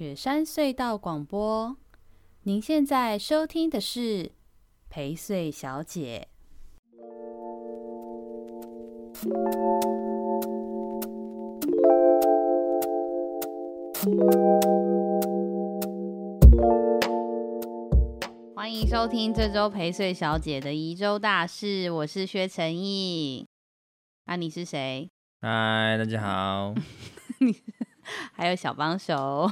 [0.00, 1.76] 雪山隧道广播，
[2.44, 4.32] 您现在收听的是
[4.88, 6.26] 陪睡小姐。
[18.56, 23.46] 欢迎收听这周陪睡小姐的宜州大事，我是薛成义。
[24.24, 25.10] 啊，你是谁？
[25.42, 26.74] 嗨，大家好。
[28.32, 29.50] 还有小帮手，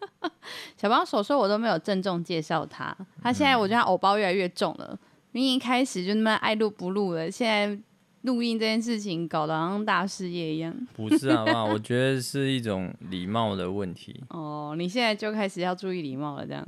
[0.76, 2.96] 小帮手说，我都没有郑重介绍他。
[3.22, 4.98] 他现在我觉得他偶包越来越重了，
[5.32, 7.78] 明明一开始就那么爱录不录了，现在
[8.22, 10.74] 录音这件事情搞得好像大事业一样。
[10.94, 14.22] 不是啊，嘛，我觉得是一种礼貌的问题。
[14.30, 16.66] 哦，你现在就开始要注意礼貌了，这样。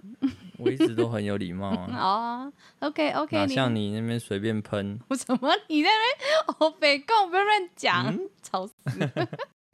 [0.58, 1.96] 我一直都很有礼貌啊。
[1.96, 4.98] 哦，OK OK，哪像你那边随便喷？
[5.08, 5.48] 我什么？
[5.68, 8.74] 你那边哦，别讲，不要乱讲， 吵死。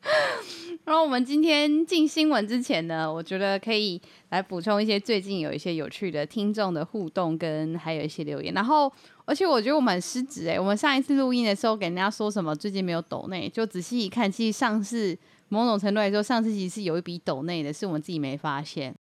[0.84, 8.52] 然后我们今天进新闻之前呢，我觉得可以来补充一些最近有一些有趣的听众的互动跟还有一些留言。
[8.52, 8.92] 然后，
[9.24, 15.16] 而且我觉得我们很失职哎，我们上一次录音的时候给人家说什么最近没有抖内，就仔细一看，其实上次
[15.48, 18.94] 某种程度来说，上次其实是有一笔抖内的，是我们自己没发现。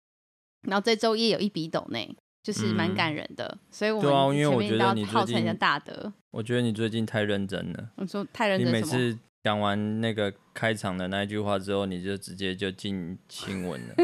[0.67, 6.13] 然后这周也有一笔抖内，就是蛮感人的，嗯、所以我们前面都要号称一下大德。
[6.31, 7.89] 我觉得你最近太认真了。
[7.97, 9.19] 我说太认真什么？
[9.44, 13.95] 讲完那个开场的那一句话之后，你就直接就进新闻了，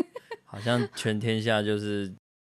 [0.44, 2.14] 好像全天下就是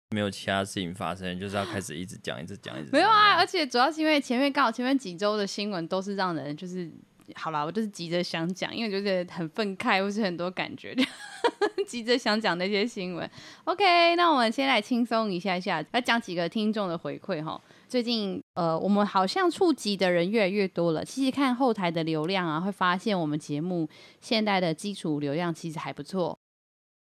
[0.09, 2.89] 没有其他事情发生，就是要开始一直讲、一直讲、一直。
[2.91, 6.91] 没有啊，而且主要是因为前面刚好前面几周的新闻都是让人就是
[7.35, 10.95] 好啦，我就是急着想讲，因为我觉得很愤慨或是很多感觉，
[11.87, 13.29] 急着想讲那些新闻。
[13.65, 17.61] OK，那我们先来轻松一下下，来讲几个听众的回馈哈。
[17.87, 21.05] 最近，呃，我们好像触及的人越来越多了。
[21.05, 23.87] 其实看后台的流量啊，会发现我们节目
[24.19, 26.37] 现在的基础流量其实还不错。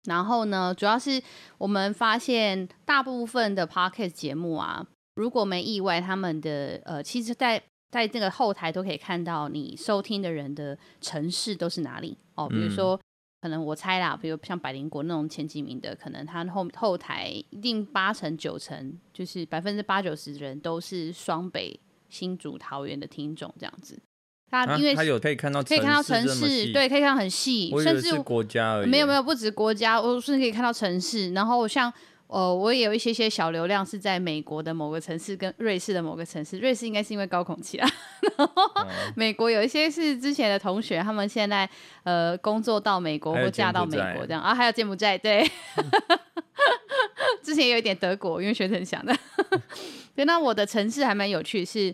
[0.06, 1.22] 然后呢，主要是
[1.58, 7.62] 我们发现大部分的 Podcast 节目啊，如果没意外，他们的呃，其实在
[7.92, 13.00] 在这个后台都可以看到你收听的人的城市都是哪里哦，比如说。
[13.44, 21.78] 嗯可能我猜啦，比如像百灵果那种前几名的，可能他后后台一定八成九成，就是百分之八九十的人都是双北、
[22.09, 24.00] 新竹、桃园的听众这样子。
[24.50, 28.90] 他因为、啊、他有可以看到可以看到城市，对，可以看到很细，甚至国家而已。
[28.90, 31.34] 没有没有，不止国家，我甚至可以看到城市。
[31.34, 31.94] 然后像。
[32.34, 37.88] 哦，我也有一些些小流量是在美国的某个城市跟瑞士的某个城市，瑞士应该是因为高孔气啦。
[38.36, 41.70] 然后美国有一些是之前的同学，他们现在
[42.02, 45.48] 呃工作到美国或嫁到美国这样啊，还有柬埔寨对，
[47.44, 49.16] 之前有一点德国，因为学成想的。
[50.16, 51.94] 对，那我的城市还蛮有趣，是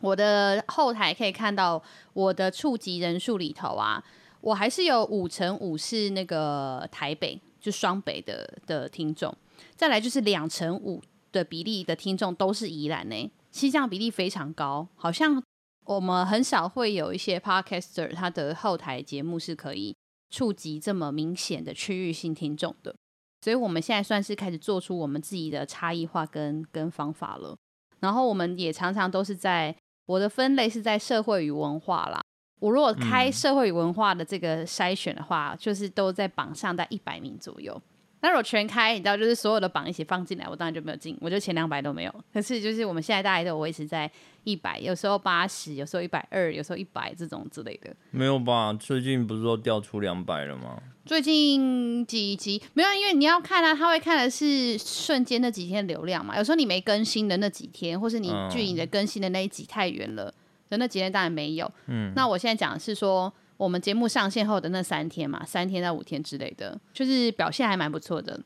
[0.00, 1.82] 我的后台可以看到
[2.14, 4.02] 我的触及人数里头啊，
[4.40, 9.36] 我还是有五成五是那个台北，就双北的的听众。
[9.76, 15.42] 再来就是两成五的比例的听众都是宜兰呢，其实这样比例非常高，好像
[15.84, 19.94] 我们很少会有一些 podcaster 他的后台节目是可以
[20.30, 22.96] 触及这么明显的区域性听众的，
[23.42, 27.56] 所以我们现在算是开始做出我们自己的差异化跟跟方法了。
[28.00, 29.76] 然后我们也常常都是在
[30.06, 32.20] 我的分类是在社会与文化啦，
[32.60, 37.80] 我如果开社会与文化的这个筛选的话，就是都在榜上在一百名左右。
[38.20, 42.14] 那如果全开，你知道，就是所有的榜一起放进来，我当然就没有进，我就前两百都没有。
[42.32, 44.10] 可是就是我们现在大概都维持在
[44.44, 47.94] 一百，有时候八十，有时候一百二，有时候一百这种之类的。
[48.10, 48.72] 没有吧？
[48.72, 50.82] 最近不是都掉出两百了吗？
[51.04, 56.36] 最近几集没有，因为你要看啊，他会看的是瞬间那几天流量嘛。
[56.36, 60.32] 有时候你没更新的那几天，或是你距离你的更新的那一集太远了，
[60.70, 61.70] 那、嗯、那几天当然没有。
[61.86, 63.32] 嗯，那我现在讲的是说。
[63.56, 68.40] 我们节目上线后的那三天嘛，三天到五天之类的，就是表现还蛮不错的，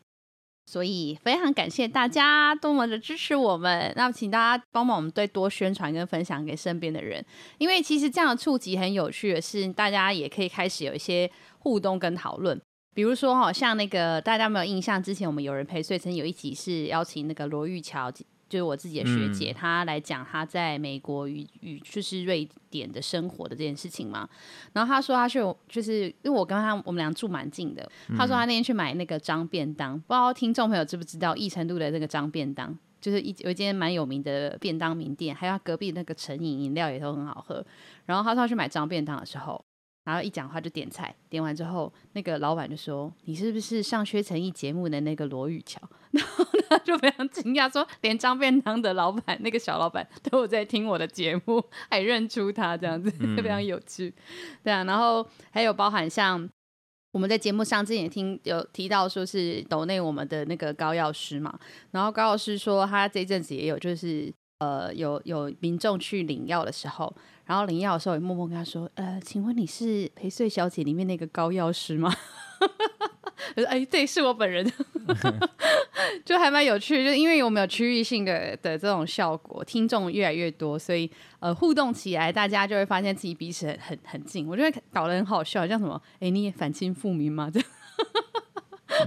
[0.67, 3.93] 所以非常感谢大家多么的支持我们。
[3.97, 7.25] 那请大家帮忙我们对多宣传跟分享给身边的人，
[7.59, 12.61] 因为其实这样的触及很有趣的是，大家也可以开始有一些互动跟讨论。
[12.95, 18.13] 比如说哈，像那个大家没有印象，之前我们有人陪睡曾有一集是邀请那个罗玉桥。
[18.51, 24.29] 就是我自己的学姐，她、嗯、来讲她在美国与与就是瑞典的生活的这件事情嘛。
[24.73, 25.39] 然后她说她去，
[25.69, 27.89] 就是因为我跟她我们俩住蛮近的。
[28.19, 37.65] 她说她那天去买那个张便当，不知道听众朋友知不知道，义成路的那个张便当，就是一有一间蛮有名的便当名店，还有他隔壁那个成饮饮料也都很好喝。
[38.07, 39.65] 然后她说她去买张便当的时候。
[40.05, 45.81] 然后一讲话就点菜，点完之后，那个老板就说：“你是不是上薛成义节目的那个罗玉桥？”
[46.11, 54.13] 然后他就非常惊讶，说：“连张便当的老板，那个小老板都有在听我的节目，还认出他这样子，就非常有趣。”
[54.65, 56.49] 对啊，然后还有包含像
[57.13, 61.57] 我们在节目上之前也听有提到，说是抖内我们的那个高药师嘛，
[61.93, 67.15] 然后高药师说他这阵子也有就是呃有有民众去领药的时候，
[67.51, 72.15] 然后领药的时候也默默跟他说，呃，请问你是陪睡小姐里面那个膏药师吗？
[73.67, 74.65] 哎，对，是我本人，
[76.25, 81.11] 就还蛮有趣，就因为我们有区域性的的这种效果，听众越来越多，所以
[81.41, 87.51] 呃互动起来，大家就会发现自己彼此很很很近，我觉得搞得很好笑，像什么，哎，你也反清复明吗？
[87.53, 87.61] 这，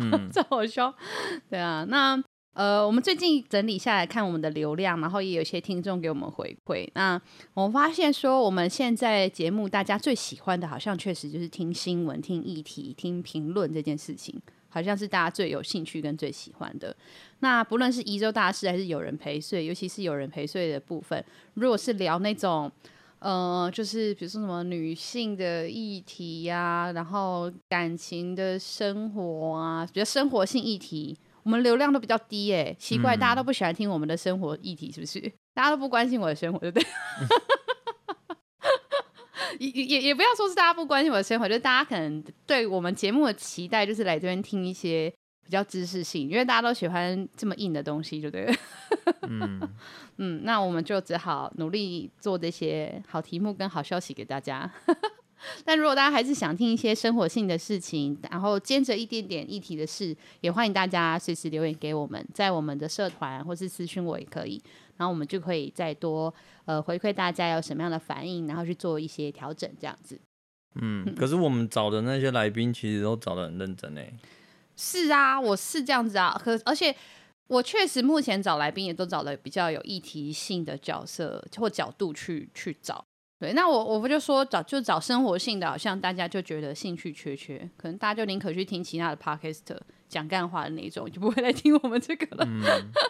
[0.02, 0.94] 嗯，这好笑，
[1.50, 2.22] 对啊，那。
[2.54, 6.88] 呃，我们最近整理下来看我们的流量，然后也有一些听众给我们回馈。
[6.94, 7.20] 那
[7.56, 14.40] 我发现说，我们现在节目大家最喜欢的，好像确实就是听新闻、听议题、听评论这件事情，
[14.70, 16.96] 好像是大家最有兴趣跟最喜欢的。
[17.40, 22.72] 那不论是宜周大事还是有人陪睡，尤其是有人陪睡的部分，如果是聊那种，
[23.18, 31.18] 呃，就是比如说什么女性的议题呀、然后感情的生活啊，比较生活性议题。
[31.44, 35.20] 我们流量都比较低哎，奇怪，大家都不喜欢听我们的生活议题，是不是？
[35.20, 36.88] 嗯、 大家都不关心我的生活，对不对？
[39.60, 45.14] 也也也不要说是大家不关心我的生活，就是大家可能对我们节目的期待就是来这边听一些
[45.46, 48.56] 比较知识性，因为大家都喜欢这么硬的东西，对不对？
[49.30, 49.62] 嗯
[50.18, 54.72] 嗯，那我们就只好努力做这些好题目跟好消息给大家。
[55.66, 64.62] 但如果大家还是想听一些生活性的事情，然后兼着一点点议题的事，也欢迎大家随时留言给我们，在我们的社团或是私讯我也可以，
[64.98, 66.34] 然后我们就可以再多
[66.66, 70.20] 呃回馈大家有什么样的反应，然后去做一些调整，这样子。
[70.76, 74.14] 嗯，可是我们找的那些来宾其实都找的很认真诶。
[74.76, 76.96] 是啊，我是这样子啊，可而且
[77.48, 83.06] 我确实目前找来宾也都找了比较有议题性的角色或角度去去找。
[83.44, 92.46] 对，那我我不就说找就找生活性的，好像大家就觉得兴趣缺缺，可能大家就宁可去听其他的 podcast 讲干话的那种，就不会来听我们这个了。
[92.48, 92.62] 嗯、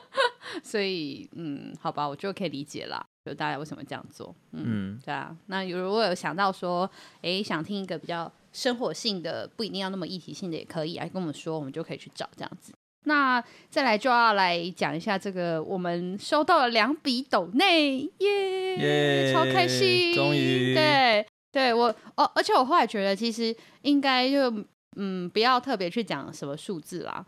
[0.63, 4.33] 所以，嗯，好吧，我就可以理解啦，就大家为什么这样做。
[4.53, 4.63] 嗯，
[4.95, 5.37] 嗯对啊。
[5.45, 6.89] 那如果有想到说，
[7.21, 12.73] 哎，想听一个比较生活性的，不一定要那么议题性的，也可以来跟我们说，我们就可以去找这样子。
[13.05, 24.51] 那再来就要来讲一下这个，我们收到了两笔抖内，耶，超开心，终于，对，对我哦，而且我后来觉得，其实应该就
[24.95, 27.25] 嗯，不要特别去讲什么数字啦。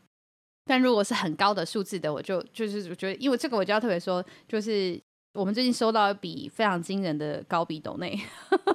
[0.66, 5.00] 但如果是很高的数字的，我就就是我觉得，因为这个我就要特别说，就是
[5.34, 8.20] 我们最近收到一笔非常惊人的高笔抖内，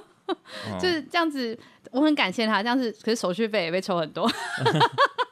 [0.79, 1.57] 就是这样子，
[1.91, 4.29] 我很感谢他，这样子，可是手续费也被抽很多。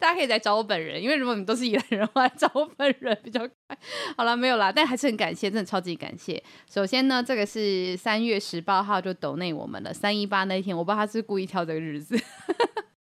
[0.00, 3.78] 大家可以来找我本人，因为如果你们都是宜兰人，我来找我本人比较快。
[4.16, 6.42] 好了，没有啦，但还是很感谢，真的超级感谢。
[6.70, 12.18] 首先呢，这个是三月十八号就抖内我们了，三一八那一天，我不知道他是故意挑这个日子。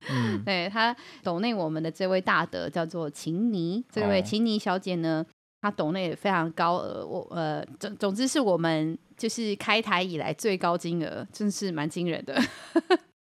[0.09, 5.25] 嗯， 对他抖内我们的这位大德叫做秦妮，这位秦妮小姐呢，
[5.61, 12.39] 她抖内也非常高额，我呃总总之是我们就是开台以来最高金额，真是蛮惊人的。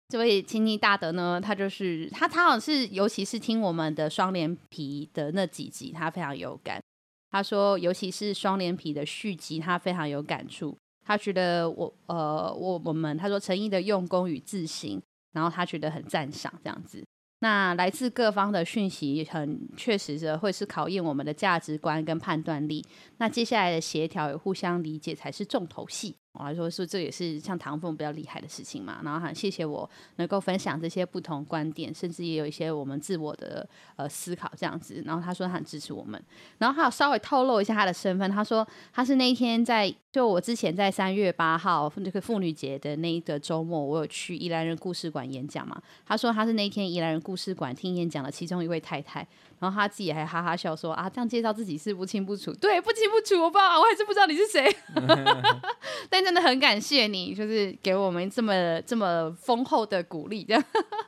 [0.10, 6.82] 这位青尼大德呢，他就是他，他好像是尤其是听我们的双连皮的那几集，他非常有感。
[7.30, 10.78] 他说，尤其是双连皮的续集，他非常有感触。
[11.06, 15.02] 他觉得我呃，我我们他说诚意的用功与自省，
[15.34, 17.04] 然后他觉得很赞赏这样子。
[17.40, 22.84] 那来自各方的讯息，很确实的会是考验我们的价值观跟判断力。
[23.18, 26.16] 那接下来的协调与互相理解才是重头戏。
[26.40, 29.00] 我来说，说这也是像唐凤比较厉害的事情嘛。
[29.04, 35.02] 然后很谢谢我能够分享这些不同观点，甚至也有一些我们自我的呃思考这样子。
[35.06, 36.22] 然后他说他很支持我们，
[36.58, 38.30] 然后还有稍微透露一下他的身份。
[38.30, 45.82] 他说他是那一天在就我之前在三月八号那个妇女节的那一个周末，我有去宜兰人故事馆演讲嘛。
[46.06, 49.28] 他说他是那一天宜兰人故事馆听演讲的其中一位太太。
[49.60, 54.76] 然后他自己还哈哈笑说啊，这样介绍自己是不清不楚，对，不清不楚，我不知道，我还是不知道你是谁。
[56.10, 60.64] 但真的很感谢你，就是给我们这么这么丰厚的鼓励，这样。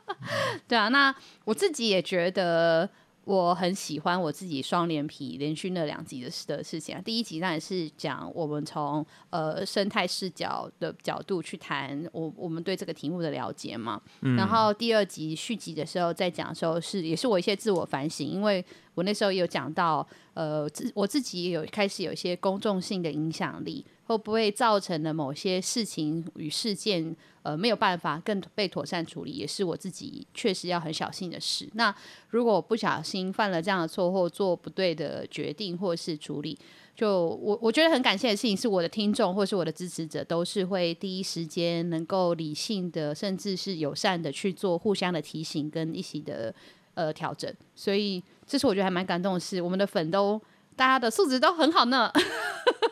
[0.68, 1.14] 对啊，那
[1.44, 2.88] 我自己也觉得。
[3.30, 7.00] 我很喜欢我自己双连皮连续那两集的的事情啊。
[7.00, 14.00] 第一集当然是讲我们从呃生态视角的角度去谈我我们对这个题目的了解嘛。
[14.22, 27.16] 嗯、然后第二集续集的时候在讲的时候是也是我一些自我反省，因为我那时候有讲到呃自我自己也有开始有一些公众性的影响力，会不会造成了某些事情与事件。
[27.42, 31.66] 呃，没有办法更被妥善处理，也是我自己确实要很小心的事。
[31.72, 31.94] 那
[32.28, 36.58] 如果我不小心犯了这样的错或做不对的决定或是处理，
[36.94, 46.54] 就我我觉得很感谢的事情，是我的听众或是我的支持者，都是会第一时间能够理性的，甚至是友善的去做互相的提醒跟一起的
[46.92, 47.50] 呃调整。
[47.74, 50.40] 所以这是我觉得还蛮感动的事，我们的粉都
[50.74, 52.10] 大家的素质都很好呢。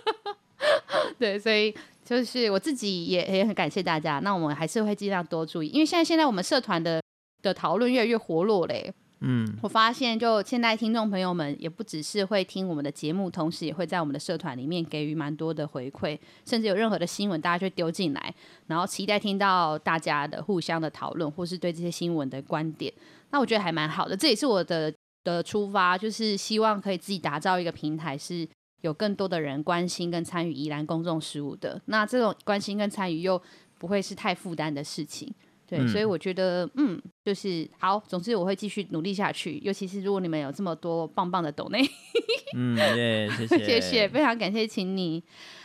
[1.18, 1.74] 对，所以
[2.04, 4.20] 就是我自己也也很感谢大家。
[4.20, 7.02] 那我们还是会尽量多注意，因为现在现在我们社团的
[7.42, 8.94] 的讨论越来越活络嘞。
[9.20, 18.32] 嗯，我发现就现在听众朋友们也不只是会听我们的节目，同时也会在我们的社团里面给予蛮多的回馈，甚至有任何的新闻大家就丢进来，
[18.68, 22.92] 然后期待听到大家的互相的讨论，或是对这些新闻的观点。
[23.30, 24.94] 那我觉得还蛮好的，这也是我的
[25.24, 28.48] 的出发，就是希望可以自己打造一个平台，是
[28.80, 31.80] 有更多的人关心跟参与宜兰公众事务的。
[31.86, 33.40] 那这种关心跟参与又
[33.78, 35.32] 不会是太负担的事情。
[35.66, 38.02] 对，所以我觉得，嗯，就是好。
[38.08, 39.58] 总之，我会继续努力下去。
[39.62, 41.86] 尤其是如果你们有这么多棒棒的抖内，
[42.56, 45.22] 嗯，耶， 谢谢，谢谢，非常感谢，请你。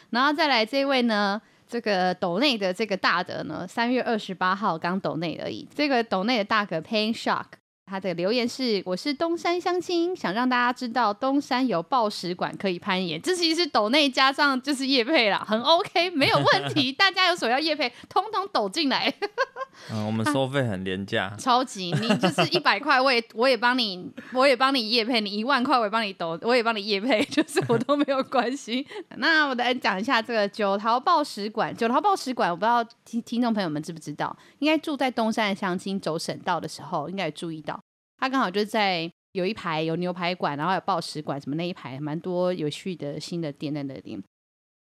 [0.10, 5.66] 然后再来这位呢，这个抖内的这个大德呢，三月二十八号刚抖内而已。
[5.74, 7.46] 这个抖内的大哥 Pain Shock。
[7.86, 13.22] 他的留言是：我是东山乡亲，想让大家知道东山有报石馆可以攀岩。
[13.22, 16.92] 这其实是抖内加上就是业配啦，很 OK，没有问题。
[16.98, 19.14] 大家有所要业配，通通抖进来。
[19.92, 28.86] 嗯，我们收费很廉价，啊，超级，你就是一百块，我也我也帮你，我也帮你业配，你一万块我也帮你抖，我也帮你业配， 就是我都没有关系。
[29.18, 37.83] 那我来讲一下这个九桃报石馆，九桃报石馆，我不知道听听众朋友们知不知道，应该住在东山的乡亲走省道的时候，应该有注意到。
[38.24, 44.18] 他刚好就在有一排有牛排馆，然后有抱石馆，什么那一排蛮多有趣的新的店在那里。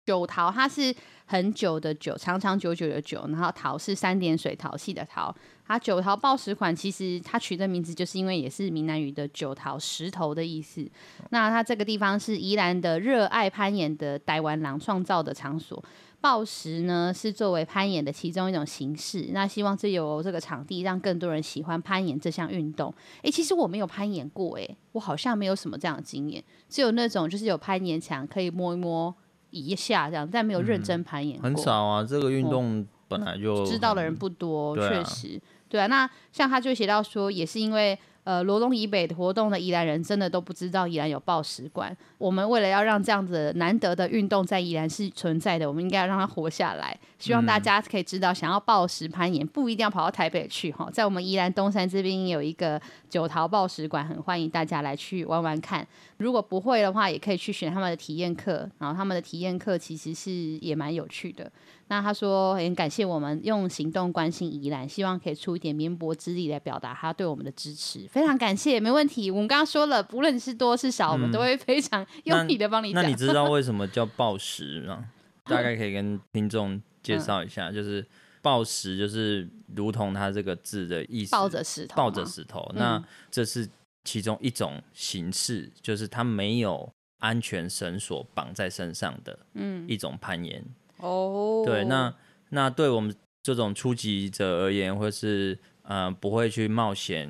[0.08, 0.92] 九桃它是
[1.28, 5.36] 很久的久，长长久久的久，然后桃是三点水桃系的桃。
[5.68, 10.90] 它九桃报石馆其实它取的名字就是因为也是闽南语的九桃石头的意思。
[11.30, 15.84] 那它这个地方是宜兰的热爱攀岩的台湾狼创造的场所。
[16.20, 22.94] 抱石呢是作为攀岩的其中一种形式，那希望这有这个场地让更多人喜欢攀岩这项运动。
[23.22, 29.14] 哎，其实我没有攀岩过，哎，我好像没有什么这样的经验，只有那种就是有攀岩墙可以摸一摸
[29.52, 35.88] 一下这样，但没有认真攀岩很少啊，这个运动本来就知道的人不多，确实，对啊。
[35.88, 37.98] 那像他就写到说，也是因为。
[38.28, 41.96] 呃，罗东以北活动的宜兰人真的都不知道宜兰有报时馆。
[42.18, 46.98] 我们为了要让这样子难得的运动在宜兰是存在的，我们应该要让它活下来。
[47.20, 55.88] 希望大家可以知道，想要报时攀岩，不一定要跑到台北去哈，在我们宜兰东山这边有一个九桃报时馆，很欢迎大家来去玩玩看。
[56.18, 61.52] 如果不会的话，也可以去选他们的体验课，然后他们的体验课其实是也蛮有趣的。
[61.90, 69.32] 那他说很感谢我们用行动关心宜兰，希望可以出一点绵薄之力来表达他对我们的支持，非常感谢，没问题。
[69.32, 73.02] 我们刚刚说了，不论是多是少，嗯、我们都会非常用力的帮你讲。
[73.04, 75.06] 那你知道为什么叫暴食吗？
[75.46, 78.06] 大概可以跟听众介绍一下，嗯、就是
[78.42, 82.70] 暴食就是如同它这个字的意思，抱着石头，抱着石头。
[82.76, 83.66] 那这是
[84.08, 90.64] 其中一种形式，就是它没有安全绳索绑在身上的，嗯，一种攀岩。
[91.00, 92.16] 哦，对，那
[92.50, 97.28] 那对我们这种初级者而言，或是嗯、呃、不会去冒险，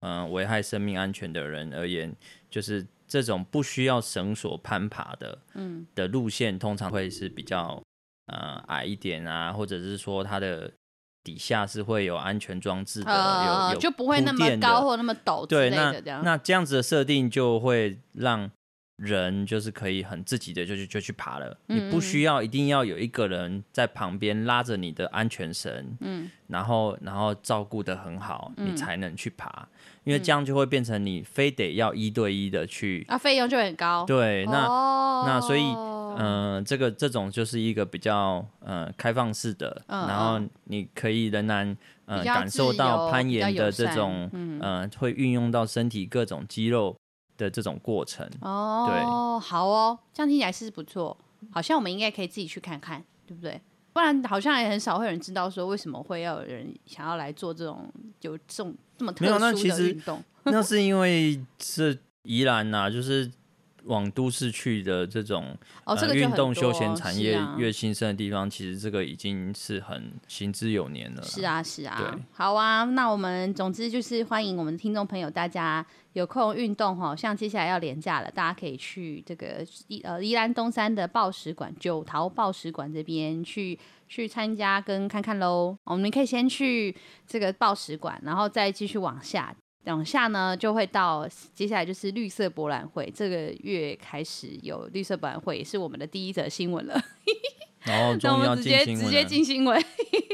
[0.00, 2.12] 嗯、呃、危害生命安全的人而言，
[2.50, 5.86] 就是这种不需要绳索攀爬的，嗯。
[5.94, 7.80] 的路线，通常会是比较
[8.26, 10.72] 呃矮一点啊，或者是说它的
[11.26, 16.00] 底下是会有安全装置的，呃、有有就不会那么高或那么陡之类的。
[16.00, 18.48] 对，那那这样子的设定就会让。
[18.96, 29.68] 人就是可以很自己的就去就去爬了，你不需要一定要有一个人在旁边拉着你的安全绳，嗯，然后然后照顾的很好，嗯，你才能去爬，
[30.04, 34.06] 因为这样就会变成你非得要一对一的去，啊，费用就很高。
[34.06, 41.76] 对，那、哦、那所以，嗯、呃，这个这种就是一个比较呃开放式的，嗯、然后你可以仍然
[42.06, 46.96] 呃感受到攀岩的这种，嗯、呃，会运用到身体各种肌肉。
[47.36, 49.00] 的这种过程哦，对，
[49.40, 51.16] 好哦，这样听起来是不错，
[51.50, 53.60] 好像我们应该可以自己去看看，对不对？
[53.92, 57.90] 不然好像也很少会有人知道说为什么会要有人想要来做这种
[58.20, 60.22] 有这种这么特殊的运动。
[60.44, 63.30] 那是因为是宜兰呐、啊，就是。
[63.86, 71.22] 往都市去的这种哦，这个运动休闲产业越兴盛的地方，其实这个已经是很行之有年了。
[71.22, 72.84] 是啊，是啊，好啊。
[72.84, 83.78] 那我们总之就是欢迎我们的听众朋友，大家有空运动哈，像接下来要连假了，大家可以去这个宜呃宜兰东山的报石馆九桃报石馆这边去
[84.08, 85.76] 去参加跟看看喽。
[85.84, 86.94] 我们可以先去
[87.26, 89.54] 这个报时馆，然后再继续往下。
[89.86, 97.00] 等下呢就会到接下来就是绿色博览会，这个月开始有绿色博览会，也是我们的第一则新闻了。
[97.84, 99.80] 然后，那我们直接直接进新闻。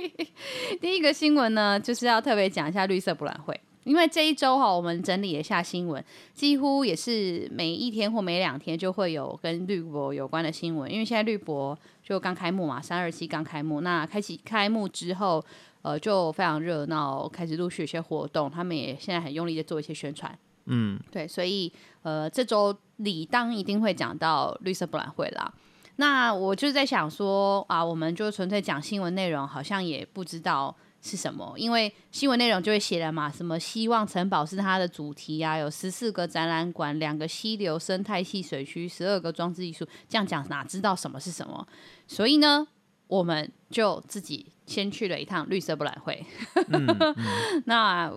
[0.80, 10.90] 第一个新闻呢，就是要特别讲一下绿色博览会，因为这一周哈，我们整理了一下新闻，几乎也是每一天或每两天就会有跟绿博有关的新闻。
[10.90, 15.44] 因为现在绿博就刚开幕嘛，三二七刚开幕，那开启开幕之后，
[15.82, 20.36] 呃，就非常热闹，开始陆续有些活动，他们也现在很用力的做一些宣传。
[20.66, 21.72] 嗯，对，所以
[22.02, 25.52] 呃，这周理当一定会讲到绿色博览会啦。
[25.96, 41.66] 那我就在想说啊，我们就纯粹讲新闻内容，好像也不知道是什么，因为新闻内容就会写了嘛，什么希望城堡是它的主题啊，有十四个展览馆，两个溪流生态系水区，十二个装置艺术，这样讲哪知道什么是什么？
[42.06, 42.66] 所以呢，
[43.08, 46.24] 我们就自己先去了一趟绿色博览会。
[46.68, 47.16] 嗯嗯、
[47.66, 48.12] 那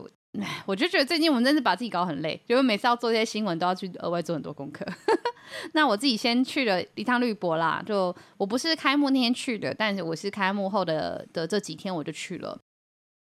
[0.66, 4.86] 我就觉得最近我们真是把自己搞很累，就是每次要做这些新闻都要去额外做很多功课。
[5.74, 12.60] 那我自己先去了一趟绿博啦，就我不是开幕那天去的，但是我是开幕后的的这几天我就去了，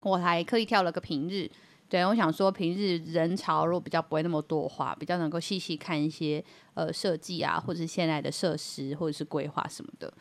[0.01, 1.49] 我还刻意挑了个平日，
[1.87, 6.43] 对，我想说平日人潮如果比较不会那么多的话，比较能够细细看一些
[6.73, 10.11] 呃设计啊，或者是现在的设施或者是规划什么的。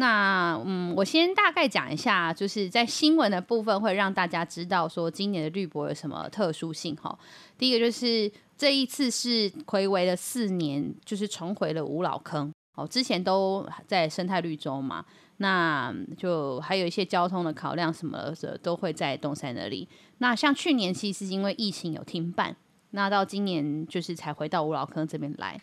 [0.00, 7.16] 那嗯，我先大概讲一下，就是在新闻的部分会让大家知道说今年的绿博有什么特殊性哈。
[7.56, 8.30] 第一个就是。
[8.60, 12.52] 这一次是睽违了四年，就是重回了五老坑。
[12.76, 15.02] 哦，之前都在生态绿洲嘛，
[15.38, 19.88] 那就还有一些交通的考量什么的，都会在东山那里。
[20.18, 22.54] 那像去年其实因为疫情有停办，
[22.90, 25.58] 那到今年就是才回到五老坑这边来。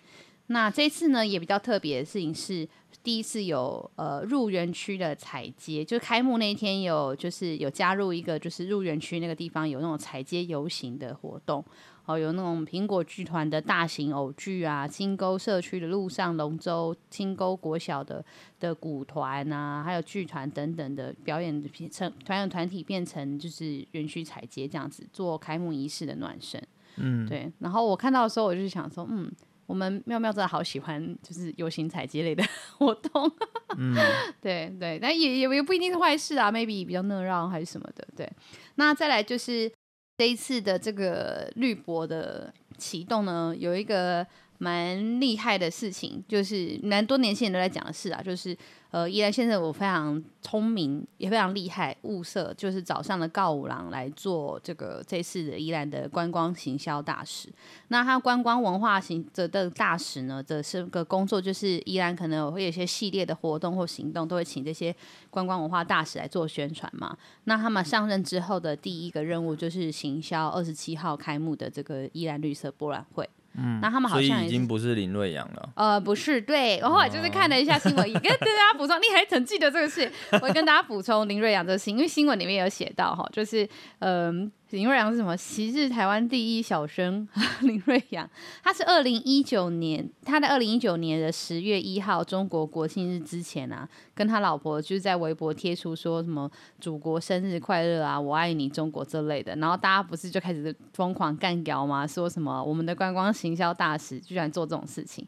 [0.47, 2.67] 那这次呢也比较特别的事情是，
[3.03, 11.63] 第一次有呃入园区的彩街，就开幕那一天有就是有加入一个就是入园区那个地方有那种彩街游行的活动。
[12.05, 18.23] 哦，有那种苹果剧团的大型偶剧啊，青沟社区的路上龙舟，青沟国小的
[18.61, 27.51] 的鼓团啊，还有剧团等等的表演的成团演团体变成就是园区彩街这样子做开幕仪式的暖身，嗯，对。
[27.59, 29.29] 然后我看到的时候，我就想说，嗯，
[29.67, 32.43] 我们妙妙真的好喜欢就是游行采集类的
[32.79, 33.31] 活动，
[33.77, 33.93] 嗯，
[34.41, 38.27] 对对，但也也也不一定是坏事啊，maybe 比较热闹还是什么的，对。
[38.75, 39.71] 那再来就是。
[40.19, 44.25] 这一次的这个绿博的启动呢，有一个
[44.57, 48.57] 蛮厉害的事情，就是蛮多年轻人都在讲的事啊，就是。
[48.89, 57.49] 呃，宜兰先生我非常聪明，也非常厉害，物色就是早上的告五郎来做这个这次的宜兰的观光行销大使。
[57.89, 64.95] 那他观光文化行的的大使呢，这是个工作，就是宜兰可能会有一些系列的活动或行动，都会请这些
[65.29, 67.15] 观光文化大使来做宣传嘛。
[67.43, 73.29] 那他们上任之后的第一个任务就是行销二十七号开幕的这个宜兰绿色博览会。
[73.57, 75.69] 嗯，那他们好像已经不是林瑞阳了。
[75.75, 83.67] 呃，不是，对，我后来就是看了一下新闻， 也跟大家补充，你还曾记得这个事，我跟大家补充林瑞阳这个事，因为新闻里面有写到哈，就是
[83.99, 84.51] 嗯。
[84.71, 85.35] 林瑞阳是什么？
[85.37, 87.25] 昔日台湾第一小生
[87.61, 88.29] 林瑞阳，
[88.61, 96.51] 他是二零一九年，他在二零一九年的十月一号中国国庆日之前啊，跟他老婆就是在微博贴出说什么
[96.81, 102.05] “祖国生日快乐啊，我爱你中国”这类的，然后大家不是就开始疯狂干譙吗？
[102.05, 105.25] 说什么我们的观光行销大使居然做这种事情？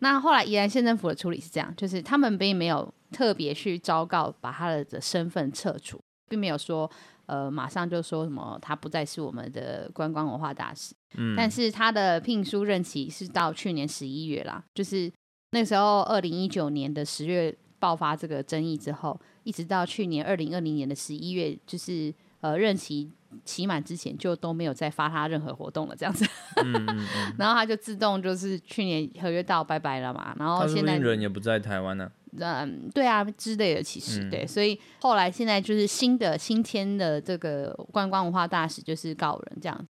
[0.00, 6.90] 那后来宜兰县政府的处理是这样，就是他们并没有特别去昭告把他的身份撤除，并没有说。
[7.30, 15.08] 呃，马上就说什么他不再是我们的观光文化大使，嗯，但是他的聘书任期是到去年十一月啦，就是
[15.52, 23.08] 那时候二零一九年的十月爆发这个争议之后，一直到去年二零二零年的十一月，就是呃任期
[23.44, 26.26] 期满之前就都没有再发他任何活动了，这样子，
[26.64, 27.34] 嗯嗯嗯。
[27.38, 32.10] 然后他就自动就是去年合约到拜拜了嘛，然后现在人也不在台湾呢。
[32.38, 39.86] 嗯，对啊，之类的，其实、嗯、对，所以后来现在就是新的新添的这个观光文化大使就是告五人这样。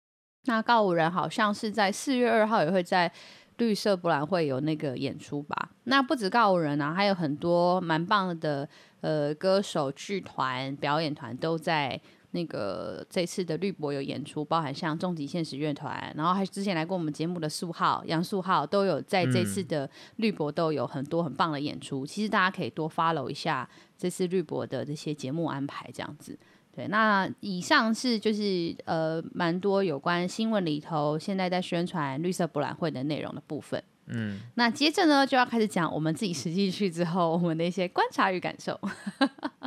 [0.45, 3.11] 那告五人好像是在四月二号也会在
[3.57, 5.71] 绿色博览会有那个演出吧？
[5.85, 8.67] 那不止告五人啊，还有很多蛮棒的
[9.01, 11.99] 呃歌手、剧团、表演团都在。
[12.35, 22.03] 那个这次的绿博有演出，包含像终极现实乐团，然后还之前来过我们节目的素浩、杨素浩都有在这次的绿博都有很多很棒的演出。
[22.03, 23.67] 嗯、其实大家可以多 follow 一下
[23.97, 26.37] 这次绿博的这些节目安排，这样子。
[26.75, 33.81] 对，那以上是就是呃蛮多有关新闻里头现在在宣传绿色博览会的内容的部分。
[34.07, 38.79] 嗯，那接着呢就要开始讲我们自己实际去之后我们的一些观察与感受。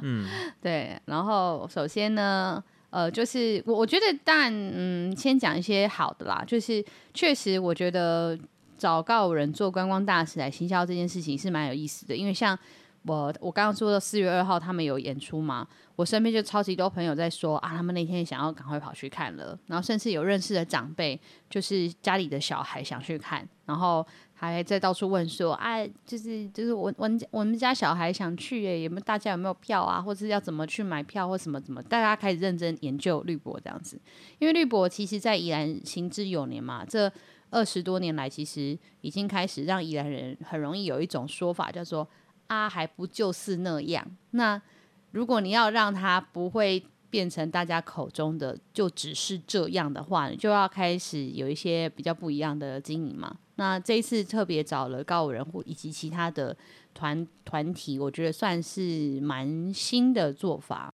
[0.02, 0.28] 嗯，
[0.62, 6.44] 对，然后首先呢，呃，就是我我觉得，但，嗯，先讲一些好的啦。
[6.46, 8.38] 就是确实，我觉得
[8.76, 12.14] 找告五人做观光大使来行销这件事情是蛮有意思的。
[12.14, 12.56] 因为像
[13.02, 15.66] 我我刚刚说的四月二号他们有演出嘛，
[15.98, 24.06] 我身边就超级多朋友在说啊，他们那天想要赶快跑去看了，然后甚至有认识的长辈，就是家里的小孩想去看，然后。
[24.40, 34.00] 还在到处问说，啊，就是就是我我们我们家小孩想去耶，有没有大家有没有票啊，或是要怎么去买票或什么怎么，大家开始认真研究绿博这样子。
[34.38, 37.12] 因为绿博其实在宜兰行之有年嘛，这
[37.50, 42.08] 二十多年来，其实已经开始让宜兰人很容易有一种说法，叫做
[42.46, 44.06] 啊，还不就是那样。
[44.30, 44.62] 那
[45.10, 53.34] 如果你要让它不会变成大家口中的就只是这样的话，你就要开始有一些比较不一样的经营嘛。
[53.56, 56.56] 那这一次特别找了高五人以及其他的
[56.94, 60.92] 团团体，我觉得算是蛮新的做法，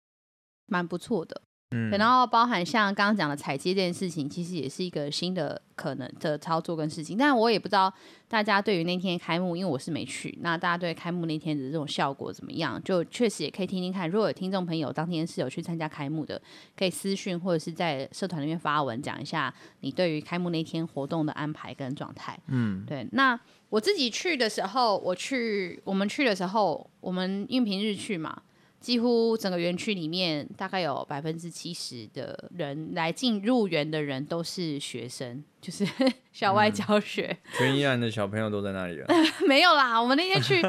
[0.66, 1.42] 蛮不错的。
[1.74, 7.18] 嗯，然后包含像刚刚讲的踩街这件事情，其实也是一个新的可能的操作跟事情。
[7.18, 7.92] 但我也不知道
[8.28, 12.80] 大家对于那天开幕，因为我是没去，那大家对开幕那天的这种效果怎么样？
[12.84, 14.08] 就确实也可以听听看。
[14.08, 16.40] 如果有听众朋友当天是有去参加开幕的，
[16.76, 22.38] 可以私讯或者是在社团里面发文讲一下你对于开幕那天活动的安排跟状态。
[22.46, 23.04] 嗯，对。
[23.12, 23.38] 那
[23.70, 28.42] 我自己去的时候，我去我们去的时候，我们因为平日去嘛。
[28.84, 35.86] 几乎整个园区里面，大概有百分之七十的人来进入园的人都是学生， 就是
[36.34, 37.34] 校外教学。
[37.44, 39.06] 嗯、 全宜兰的小朋友都在那里了？
[39.48, 40.60] 没有啦，我们那天去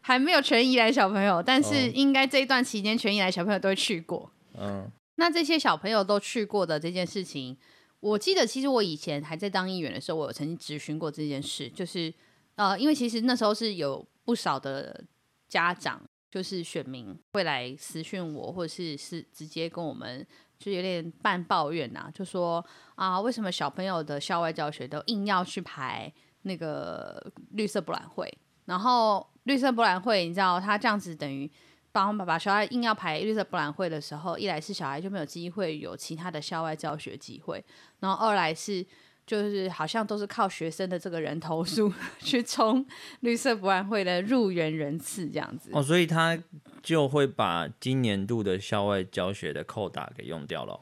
[0.00, 4.30] 还没有全宜兰小朋友，但是应该这一段期间全宜兰小朋友都会去过。
[4.56, 7.56] 嗯，那这些小朋友都去过的这件事情，
[7.98, 12.14] 我记得其实我以前还在当议员的时候，我有曾经咨询过这件事，就是
[12.54, 15.04] 呃，因为其实那时候是有不少的
[15.48, 16.00] 家长。
[16.34, 20.26] 就是选民会来私讯我，或者是是直接跟我们
[20.58, 22.64] 就有点半抱怨呐、啊，就说
[22.96, 28.36] 啊，为什么小朋友的校外教学都硬要去排那个绿色博览会？
[28.64, 31.48] 然后绿色博览会，你知道他这样子等于
[31.92, 37.64] 帮爸爸小孩硬要排绿色博览会的时候，一来是小孩就没有机会有其他的校外教学机会，
[38.00, 38.84] 然后二来是。
[39.26, 42.84] 就是好像都是靠学生的这个人头数 去冲
[43.20, 46.38] 绿色博览会的入园人次这样子哦，所以他
[46.82, 50.80] 就会把今年度的校外教学的扣打给用掉了。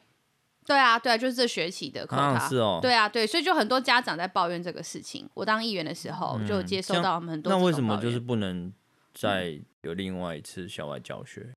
[0.64, 2.48] 对啊，对啊，就是这学期的扣打。
[2.48, 2.78] 是哦。
[2.81, 5.28] 对啊，对，所以就很多家长在抱怨这个事情。
[5.35, 7.52] 我当议员的时候就接收到很多、嗯。
[7.52, 8.72] 那为什么就是不能
[9.12, 11.52] 再有另外一次校外教学？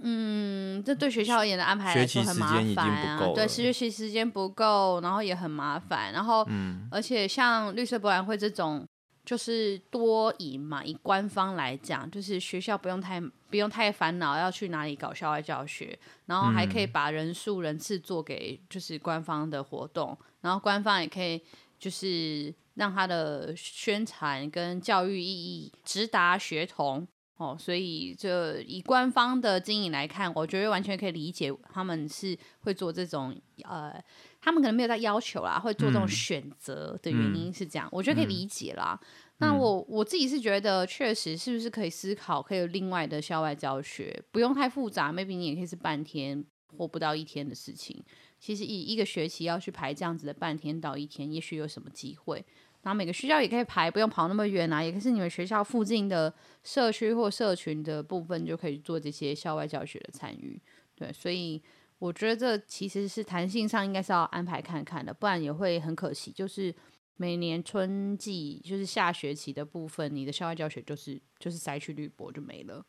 [0.00, 3.32] 嗯，这对学校而言的安排来说很麻烦啊。
[3.34, 6.12] 对，学习时间不够，然后也很麻烦。
[6.12, 8.86] 然后，嗯，而且像绿色博览会这种，
[9.24, 21.42] 就是多以嘛，以官方来讲，就是学校不用太不用太烦恼要去哪里搞校外教学，然后还可以把人数人次做给就是官方的活动，然后官方也可以
[21.78, 27.06] 就是让他的宣传跟教育意义直达学童。
[27.38, 33.94] 哦，所以就以官方的经营来看，我觉得完全可以理解他们是会做这种呃，
[34.40, 38.98] 他们可能没有在要求啦，会做这种选择的原因是这样，嗯、我觉得可以理解啦。
[39.02, 39.06] 嗯、
[39.38, 46.44] 那我我自己是觉得，确实是不是可以思考，可以有另外的校外教学，不用太复杂，maybe 你也可以是半天
[46.76, 48.02] 或不到一天的事情。
[48.40, 52.44] 其实以一个学期要去排这样子的半天到一天，也许有什么机会。
[52.82, 60.60] 然后每个学校也可以排，不用跑那么远啊，也可是你们学校附近的社区或社群的部分就可以做这些校外教学的参与。
[60.94, 61.60] 对，所以
[61.98, 66.30] 我觉得这其实是弹性上应该是要安排看看的，不然也会很可惜。
[66.30, 66.72] 就是
[67.16, 72.86] 每年春季就是下学期的部分，你的校外教学就是就是塞去绿博就没了。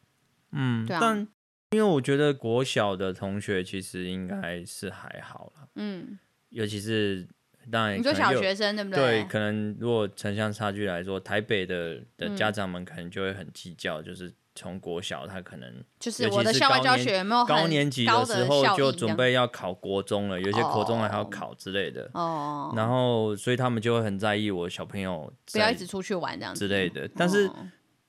[0.52, 0.99] 嗯，对啊。
[1.02, 1.28] 但
[1.71, 5.69] 因为我觉得国小的同学其实应该是还好了。
[5.75, 7.28] 嗯，尤其是。
[7.71, 8.99] 当然，你说小学生对不对？
[8.99, 22.10] 对，可能如果城乡差距来说，台北的的家长们可能就会很计较，嗯、就是从国小他可能就是我的校外教学有没有高年级的时候就准备要考国中了，有些国中还要考之类的。
[22.13, 22.73] 哦。
[22.75, 27.08] 然后，所以他们就会很在意我小朋友不要一直出去玩这样子之类的。
[27.15, 27.49] 但是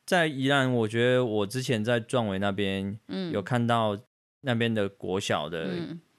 [0.07, 3.97] 在宜兰，我觉得我之前在壮围那边，嗯，有看到
[4.41, 5.69] 那边的国小的。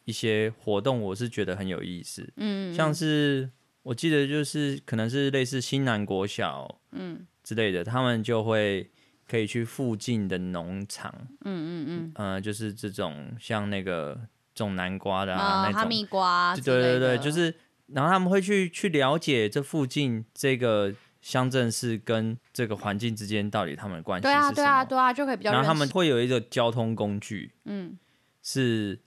[0.02, 3.50] 嗯一些活动我是觉得很有意思，嗯，像是
[3.84, 7.26] 我记得就是可能是类似新南国小，嗯。
[7.44, 8.90] 之类的，嗯、他们就会
[9.28, 11.12] 可以去附近的农场，
[11.44, 14.20] 嗯嗯嗯，呃，就是这种像那个
[14.54, 17.54] 种南瓜的啊，哦、那种哈密瓜，对对对，就是
[17.88, 27.98] 然后他们会去去了解这附近这个乡镇市跟这个环境之间到底他们的关系是什么，对啊对啊对啊，就可以比较，然后他们会有一个交通工具，嗯，
[28.44, 29.00] 是。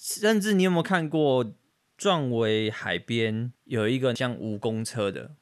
[0.00, 1.44] 甚至你有没有看过
[1.98, 5.32] 壮围海边有一个像蜈蚣车的？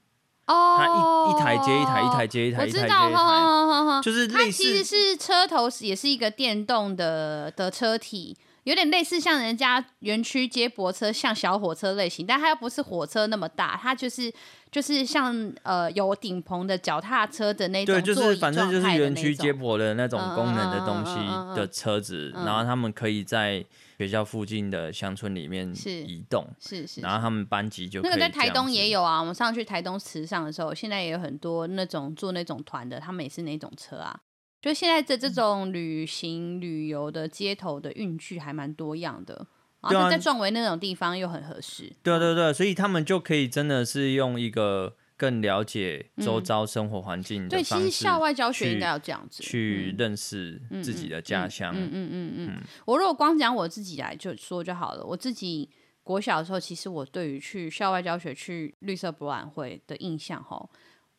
[0.46, 8.36] 哦，它一一台接一台，一台接一台，一台接一台，就是类似，它其实是车头也是一个电动的的车体。
[8.64, 14.30] 有点类似像人家园区接驳车，像小火车类型，但它又不是火车那么大，它就是
[14.70, 17.94] 就是像呃有顶棚的脚踏车的那种。
[17.94, 21.14] 对，就是反正就是园区接驳的那种功能的东西
[21.56, 23.64] 的车子，然后他们可以在
[24.00, 34.18] 学校附近的乡村里面移动，是是，是，然后他们班级就那个在台东也有啊，我们上去台东池上的时候，现在也有很多那种做那种团的，他们也是那种车啊。
[34.62, 39.46] 就现在的这种旅行旅游的街头的运具还蛮多样的，
[39.82, 41.92] 然后在壮围那种地方又很合适。
[42.02, 51.74] 对啊，对对，所以他们就可以真的是用一个更了解周遭生活环境的方式，对，其实校外教学应该要这样子去认识自己的家乡。
[51.76, 52.62] 嗯嗯嗯嗯。
[52.86, 55.04] 我如果光讲我自己来就说就好了。
[55.04, 55.68] 我自己
[56.02, 60.66] 国小的时候，其实我对于去校外教学去绿色博览会的印象，哈。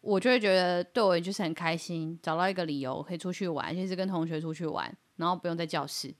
[0.02, 6.12] 我就会觉得对我就是很开心，找到一个理由可以出去玩，就是跟同学出去玩，然后不用在教室。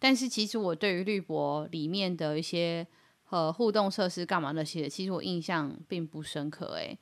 [0.00, 2.84] 但是其实我对于绿博里面的一些
[3.28, 6.98] 呃互动设施干嘛那些，其实我印象并不深刻诶，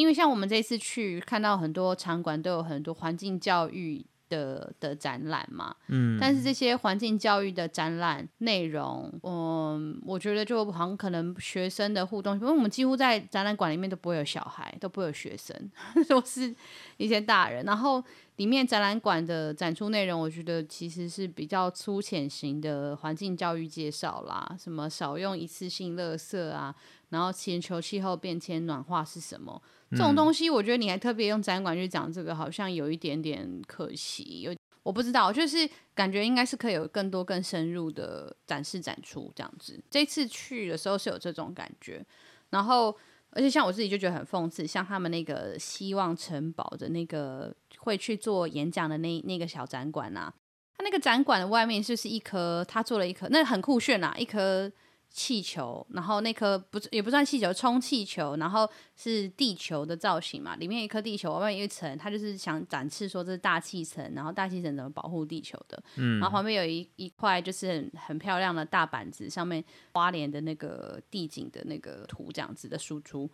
[0.00, 4.04] 因为像我们这次去看到很多场馆都有很多环境教育。
[4.30, 15.70] 的的展览嘛，嗯，但是这些环境教育的展览内容，嗯，我觉得就好像可能学生的互动，因为我们几乎在展览馆里面都不会有小孩，都不会有学生，
[16.08, 16.52] 都是
[16.96, 17.66] 一些大人。
[17.66, 18.02] 然后
[18.36, 26.74] 里面展览馆的展出内容，我觉得其实是比较粗浅型的环境教育介绍啦，什么少用一次性垃圾啊，
[27.10, 29.62] 然后全球气候变迁暖化是什么。
[29.94, 34.40] 这种东西，我觉得你还特别用展馆去讲这个，好像有一点点可惜。
[34.42, 39.82] 有我不知道，就是感觉应该是可以有更多更深入的展示展出这样子。
[39.90, 42.04] 这次去的时候是有这种感觉，
[42.50, 42.94] 然后
[43.30, 50.32] 而且像我自己就觉得很讽刺，像他们那个希望城堡的那个会去做演讲的那那个小展馆啊，
[50.76, 54.70] 它那个展馆的外面就是一颗，他做了一颗，那很酷炫啊，一颗。
[55.16, 73.30] 气球，然后那颗不也不算气球，充气球，然后是地球的造型嘛，里面一颗地球，外面有一层，他就是想展示说这是大气层，然后大气层怎么保护地球的，嗯，然后旁边有一一块就是很很漂亮的大板子，上面花莲的那个地景的那个图这样子的输出。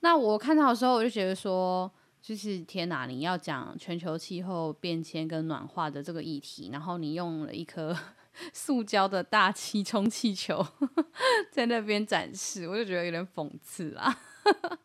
[0.00, 1.90] 那我看到的时候，我就觉得说，
[2.26, 7.96] 就是天哪，你要讲全球气候变迁跟暖化的这个议题，然后你用了一颗。
[8.52, 10.62] 塑胶的大气充气球
[11.50, 14.14] 在那边展示，我就觉得有点讽刺啦。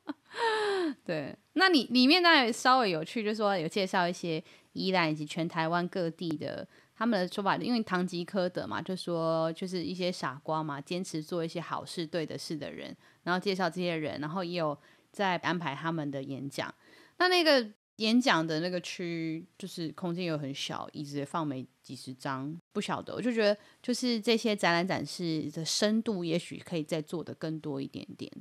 [1.04, 14.78] 对，那你里面当然稍微有趣，就是说有介绍一些宜兰以及全台湾各地的他们的说法，因为唐吉诃德嘛，就说就是一些傻瓜嘛，坚持做一些好事、对的事的人，然后介绍这些人，然后也有
[15.12, 16.74] 在安排他们的演讲。
[17.22, 17.72] 那那个。
[17.98, 23.14] 演讲的那个区就是空间又很小，椅子也放没几十张，不晓得。
[23.14, 28.32] 我就觉得，就是这些展览展示的深度，也许可以再做的更多一点点。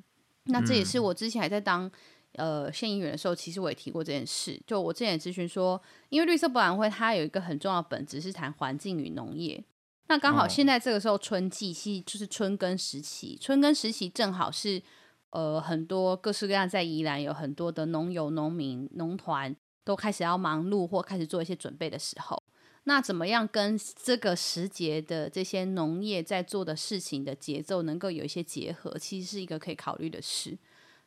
[0.45, 1.90] 那这也是我之前还在当
[2.37, 4.59] 呃县议员的时候，其实我也提过这件事。
[4.66, 9.62] 就我之前也咨询说，因为绿色博览会它有一个很重要的本质是谈环境与农业。
[10.07, 14.83] 那刚好现在这个时候春季，其实就是春耕时期，春耕时期正好是。
[15.31, 22.43] 呃，很多各式各样在宜兰有很多的农友、农民、农团都开始要忙碌或开始做一些准备的时候，
[22.85, 30.59] 那怎么样跟这个时节的这些农业在做的事情的节奏能够有一些结合，其实是一个可以考虑的事。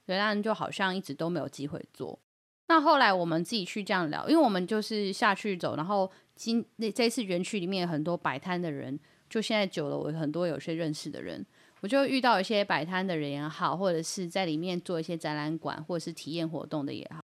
[0.06, 2.20] 对，但就好像一直都没有机会做。
[2.68, 8.98] 那后来我们自己去这样聊，因为我们就是下去走，然后今那这次园区里面很多摆摊的人，
[9.30, 11.46] 就现在久了，我很多有些认识的人。
[11.84, 17.22] 我就遇到一些摆摊的人也好，或者是在里面做一些展览馆或者是体验活动的也好，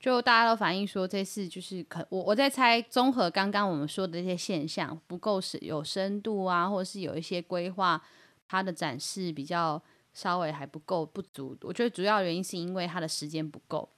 [0.00, 8.02] 就大家都反映说，这次就是可我我在猜，综合刚刚我们说的这些现象不够是有深度啊，或者是有一些规划，
[8.48, 9.80] 它的展示比较
[10.12, 11.56] 稍微还不够不足。
[11.62, 13.88] 我觉得主要原因是因为它的时间不够。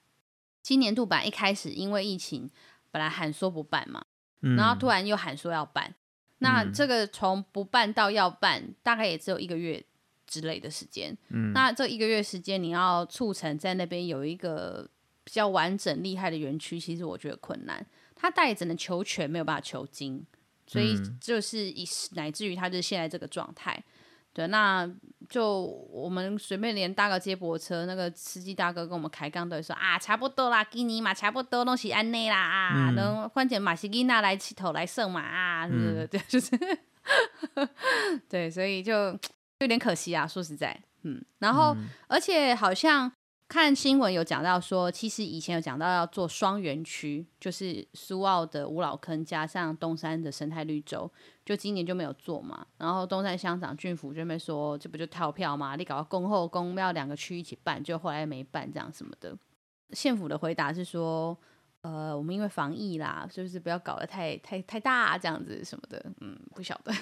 [0.61, 2.51] 今年度版一开始因为疫情，
[2.91, 4.05] 本来喊说不办嘛，
[4.43, 5.95] 嗯，然后突然又喊说要办，
[6.41, 9.83] 那这个从不办到要办，大概也只有一个月。
[10.33, 14.89] 之类的时间，嗯，那这一个月时间，你要促成在那边有一个
[15.25, 17.85] 比较完整厉害的园区，其实我觉得困难。
[18.15, 20.25] 他大概只能求全，没有办法求精，
[20.67, 23.79] 所以就是以乃至于他就是现在这个状态。
[24.33, 24.91] 对，那
[25.29, 36.59] 就我们随便连搭个接驳车，那个司机大哥跟我们开杠都会说啊，差不多啦，给你嘛，差不多东西安内啦啊，能换钱马西吉娜来起头来胜嘛啊，对对对，就是。
[38.31, 39.19] 对，所以就
[39.63, 43.11] 有点可惜啊，说实在，嗯，然后、嗯、而且好像
[43.49, 51.11] 看新闻有讲到说，其实以前有讲到要做双园区，就是苏澳的五老坑加上东山的生态绿洲，
[51.45, 52.67] 就今年就没有做嘛。
[52.79, 55.77] 然后东山乡长俊府这边说，这不就套票嘛？
[55.77, 59.37] 你搞到公后公要两个区一起办，就后来没办这样什么的。
[59.93, 61.37] 县府的回答是说，
[61.83, 66.03] 呃，我们因为防疫啦，是不是不要搞得太太太大这样子什么的？
[66.23, 66.93] 嗯，不晓得。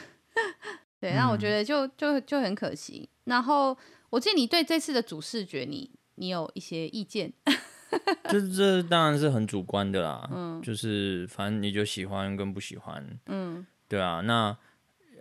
[1.00, 3.08] 对，那我觉得就就就很可惜。
[3.24, 3.76] 然后
[4.10, 7.32] 我记得你对这次的主视觉你，你你有一些意见？
[8.28, 10.28] 这这当然是很主观的啦。
[10.30, 13.04] 嗯，就是反正你就喜欢跟不喜欢。
[13.26, 14.20] 嗯，对啊。
[14.20, 14.56] 那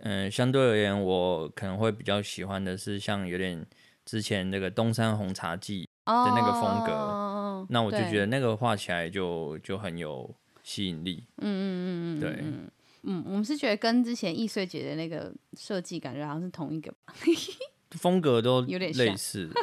[0.02, 3.66] 嗯、呃，相对而言，我可能会比较喜欢的是像有点
[4.04, 6.92] 之前那个东山红茶季的那个风格。
[6.92, 11.24] 哦、那我就觉得那个画起来就就很有吸引力。
[11.38, 12.44] 嗯嗯嗯嗯，对。
[13.02, 17.14] 嗯，我们是觉得跟之前易碎姐的那个设计感觉好像是同一个吧，
[17.90, 19.50] 风格都有点类似。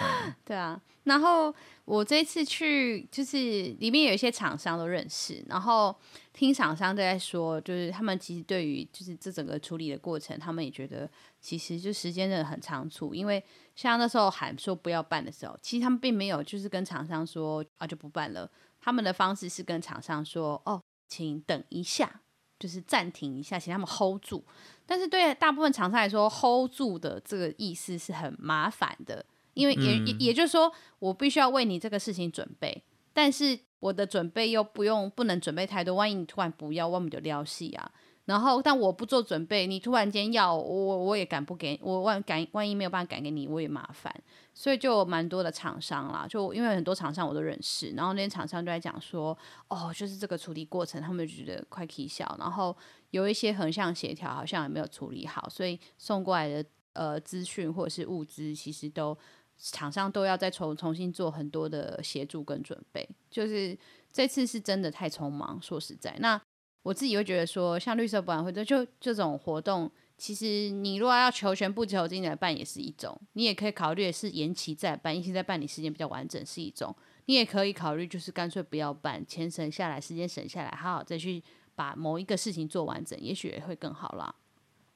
[0.00, 3.36] 嗯、对啊，然后我这次去，就是
[3.78, 5.94] 里面有一些厂商都认识，然后
[6.32, 11.08] 听厂商都在说，就是他们其实对于就是这整个处理的过程，他们也觉得
[11.42, 13.44] 其实就时间真的很仓促，因为
[13.76, 22.21] 像那时候喊说不要办的时候，其实他们并没有就是跟厂商说啊就不办了，他们的方式是跟厂商说哦，请等一下。
[22.62, 24.44] 就是暂停一下，请他们 hold 住。
[24.86, 37.90] 但是对大部分厂商来说，hold 住的这个意思是很麻烦的，因为也、嗯、也也就是说，我必须要为你这个事情准备，但是我的准备又不用不能准备太多，万一你突然不要，我们就撩戏啊。
[38.24, 44.14] 然后，但我不做准备，你突然间要我，我也赶不给我万赶万一没有办法赶给你，我也麻烦。
[44.54, 49.36] 所以就有蛮多的厂商啦，就因为很多厂商我都认识，然后那些厂商都在讲说，
[49.68, 52.36] 哦，就是这个处理过程，他们就觉得快气笑。
[52.38, 52.76] 然后
[53.10, 59.18] 有一些横向协调好像也没有处理好，所以送过来的呃资讯或者是物资，其实都
[59.58, 63.08] 厂商都要再重重新做很多的协助跟准备。
[63.30, 63.76] 就是
[64.12, 66.40] 这次是真的太匆忙，说实在那。
[66.82, 76.94] 我自己会觉得说，像绿色博览会就就这种活动，其实你如果要求全部求精来办也是一种，你也可以考虑是延期再办，延期再办理时间比较完整是一种，
[77.26, 81.42] 你也可以考虑就是干脆不要办，钱省下来，时间省下来，好好再去
[81.74, 84.34] 把某一个事情做完整，也许也会更好啦。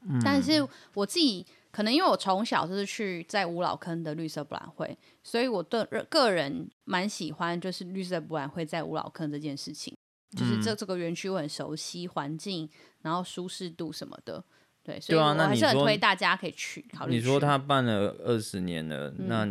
[0.02, 0.20] 嗯。
[0.24, 9.96] 但是我自己可能因为我从小就是去在五老坑的绿色博览会，所以我对个人蛮喜欢就是绿色博览会在五老坑这件事情。
[10.32, 12.68] 就是这这个园区我很熟悉环境，
[13.02, 14.42] 然后舒适度什么的，
[14.82, 17.14] 对，所以我还是很推大家可以去考虑。
[17.14, 19.48] 你说他办了二十年了，嗯，那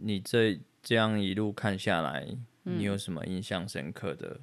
[0.00, 2.26] 你这这样一路看下来，
[2.62, 4.40] 你有什么印象深刻的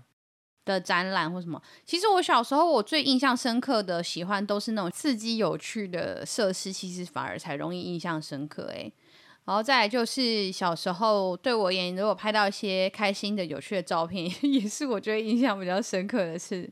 [0.64, 1.62] 的展览或什么？
[1.86, 8.74] 其实我小时候我最印象深刻的喜欢都是那种刺激有趣的设施，其实反而才容易印象深刻，欸。
[8.74, 8.92] 哎。
[9.46, 16.70] 然后再来就是小时候对我而言，如果拍到一些开心的、有趣的照片， 也是我觉得印象比较深刻的事。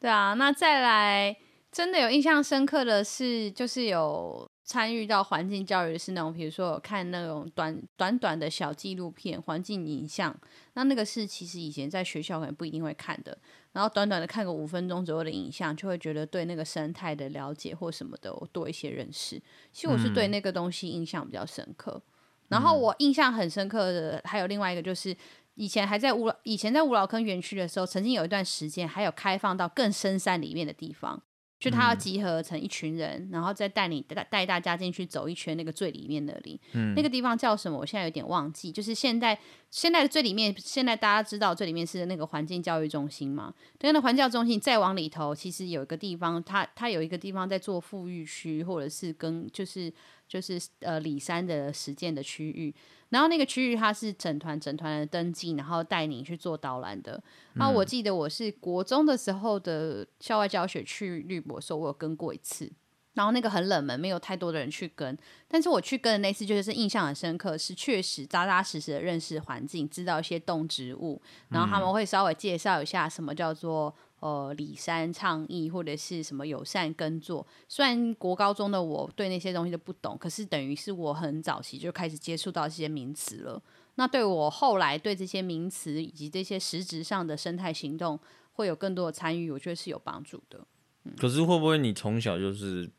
[0.00, 1.36] 对啊，那再来
[1.70, 10.38] 真的有印象深刻的是，就是有参与到环境教育的是那种，比如说有看那种短短短的小纪录片、环境影像，
[10.74, 13.38] 那那个是其实以前在学校可能不一定会看的。
[13.72, 19.42] 然后短短的看个五分钟左右的影像，就会觉得对那个生态的了解或什么的，我多一些认识。
[19.72, 21.92] 其实我是对那个东西印象比较深刻。
[21.94, 22.02] 嗯、
[22.48, 25.16] 然后我印象很深刻的还有另外一个，就是
[25.54, 31.22] 以前还在五老以前在五老坑园区的时候，曾经有一段时间还有开放到更深山里面的地方。
[31.58, 37.78] 就他要集合成一群人，嗯、然后再带你带带大家进去走一圈那个最里面那里，嗯，那个地方叫什么？
[37.78, 38.70] 我现在有点忘记。
[38.70, 39.36] 就是现在
[39.70, 43.52] 现在的最里面，现在大家知道最里面是那个环境教育中心嘛？
[43.78, 49.92] 对，那环境教育中心再往里头，其实有一个地方，它它有一个地方在做富裕区，或者是跟就是
[50.26, 52.74] 就是呃里山的实践的区域。
[53.10, 57.22] 然后那个区域它是整团整团的登记，然后带你去做导览的。
[57.54, 62.70] 然后我记得我是国中的时候的校外教学去绿博的时候，我有跟过一次。
[63.18, 65.18] 然后那个很冷门，没有太多的人去跟。
[65.48, 71.20] 但是我去跟的那次，就是印象很深刻，是确实扎扎实实的认识环境，知道一些动植物。
[71.48, 73.92] 然后他们会稍微介绍一下什么叫做。
[74.20, 83.62] 呃，里山倡议或者是什么友善耕作，虽然国高中的我对那些东西都不懂，可是等于是我很早期就开始接触到这些名词了。
[83.94, 88.18] 那对我后来对这些名词以及这些实质上的生态行动
[88.54, 90.66] 会有更多的参与，我觉得是有帮助的。
[91.04, 91.12] 嗯。
[91.16, 92.90] 可是会不会你从小就是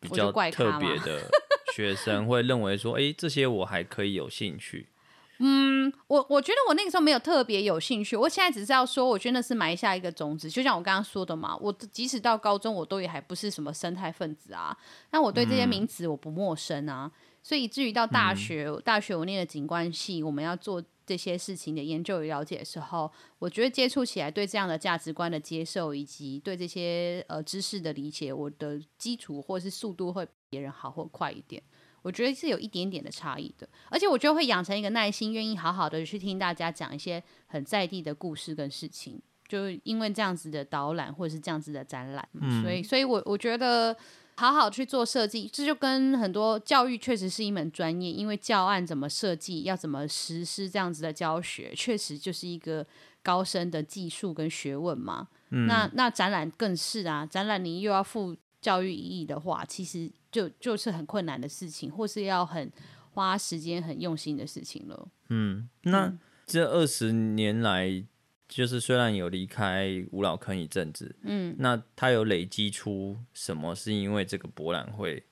[0.00, 1.30] 比较特别的
[1.74, 4.88] 学生，会认为说，哎、欸，这些我还可以有兴趣？
[5.38, 14.74] 嗯，我我觉得我那个时候没有特别有兴趣，我现在只是要说，我觉得那是埋下一个种子，就像我刚刚说的嘛，我即使到高中，我都也还不是什么生态分子啊，
[15.10, 17.10] 但我对这些名词我不陌生啊，嗯、
[17.42, 31.62] 所以以至于到大学，嗯、大学我念的景观系，我们要做这些事情的研究与了解的时候，我觉得接触起来，对这样的价值观的接受，以及对这些呃知识的理解，我的基础或是速度会比别人好或快一点。
[32.02, 43.96] 我觉得是有一点点的差异的，而且我觉得会养成一个耐心，愿意好好的去听大家讲一些很在地的故事跟事情，就因为这样子的导览或者是这样子的展览，嗯，所以，所以我我觉得
[44.36, 52.86] 好好去做设计，这就跟很多教育确实是一门专业，因为教案怎么设计，要怎么实施这样子的教学，确实就是一个
[53.22, 55.28] 高深的技术跟学问嘛。
[55.50, 60.10] 嗯，那那展览更是啊，展览你又要付教育意义的话，其实。
[60.32, 62.70] 就就是很困难的事情，或是要很
[63.14, 65.08] 花时间、很用心的事情了。
[65.30, 66.12] 嗯，那
[66.44, 68.04] 这二十年来，
[68.48, 73.74] 就是虽然有离开五老坑一阵子，嗯，那他有累积出什么？
[73.74, 75.24] 是因为这个博览会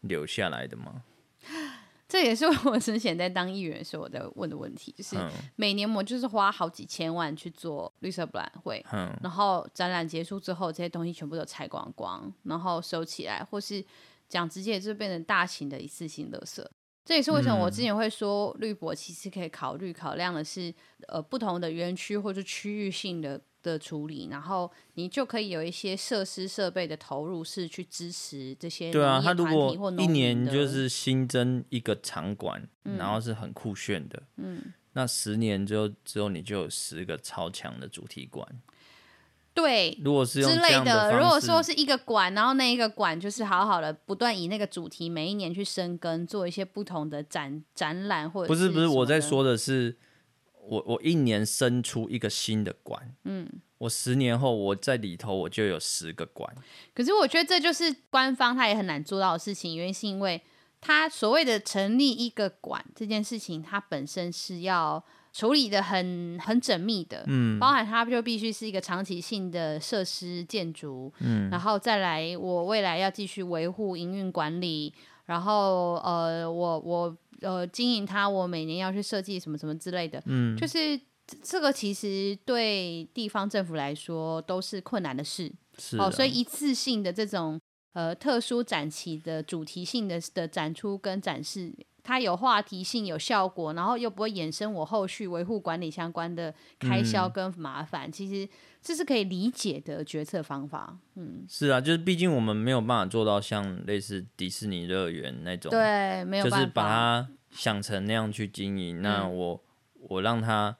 [0.00, 1.02] 留下来的吗？
[2.08, 5.16] 这也是我之前在当议员的时候我在问的问题，就是
[5.56, 13.84] 每年我就是花好几千万去做绿色博览会，嗯，然后展览结束之后，这些东西全部都拆光光，然后收起来，或是。
[14.26, 16.64] 讲直接，就变成大型的一次性垃圾。
[17.04, 20.72] 这也是为什么我之前会说绿博其实可以考虑考量的是，
[21.08, 28.90] 呃，不同的园区或者区域性的的处理，然后你就可以有一些设施设备的投入，是去支持这些。
[28.90, 34.62] 对啊，他如果一年就是新增一个场馆，嗯、然后是很酷炫的，嗯，
[34.94, 38.48] 那十年之后之后你就有十个超强的主题馆。
[39.54, 49.96] 对，如果是用之类的，如果说是一个馆，然后那一个馆就是好好的不断以那个主题每一年去深耕，做一些不同的展展览或者不是不是，我在说的是，
[50.60, 53.48] 我我一年生出一个新的馆，嗯，
[53.78, 56.52] 我十年后我在里头我就有十个馆。
[56.92, 60.42] 可是我觉得这就是官方他也很难做到的事情，原因是因为
[60.80, 65.04] 他所谓的成立一个馆这件事情，它本身是要。
[65.34, 80.98] 处理的很很缜密的，嗯，包含它就必须是一个长期性的设施建筑，嗯，然后再来我未来要继续维护营运管理，然后呃我我呃经营它，我每年要去设计什么什么之类的，嗯，就是
[81.42, 87.60] 这个其实对地方政府来说都是困难的事，是哦，所以一次性的这种
[87.94, 91.74] 呃特殊展期的主题性的的展出跟展示。
[92.04, 98.08] 它有话题性、有效果，然后又不会衍生我后续维护管理相关的开销跟麻烦。
[98.08, 98.48] 嗯、其实
[98.80, 100.96] 这是可以理解的决策方法。
[101.16, 109.00] 嗯，是啊，就是毕竟我们没有办法做到像类似迪士尼乐园那种，对，没有办法，就是把它想成那样去经营。
[109.00, 110.76] 嗯、那我我让它。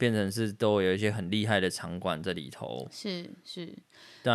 [0.00, 3.76] 变成是都有一些很厉害的场馆在里头，是是，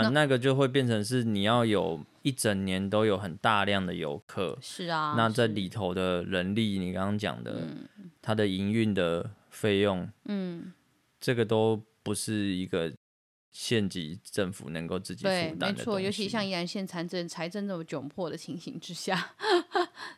[0.02, 10.74] 但那个就会变成是你要有一整年都有很大量的游客，是啊，那这里头的人力，你刚刚讲的，嗯、它的营运的费用，嗯，
[11.20, 12.92] 这个都不是一个。
[13.56, 19.36] 县级政府能够自己负担的，没错，尤其像宜兰县财政财政这么窘迫的情形之下，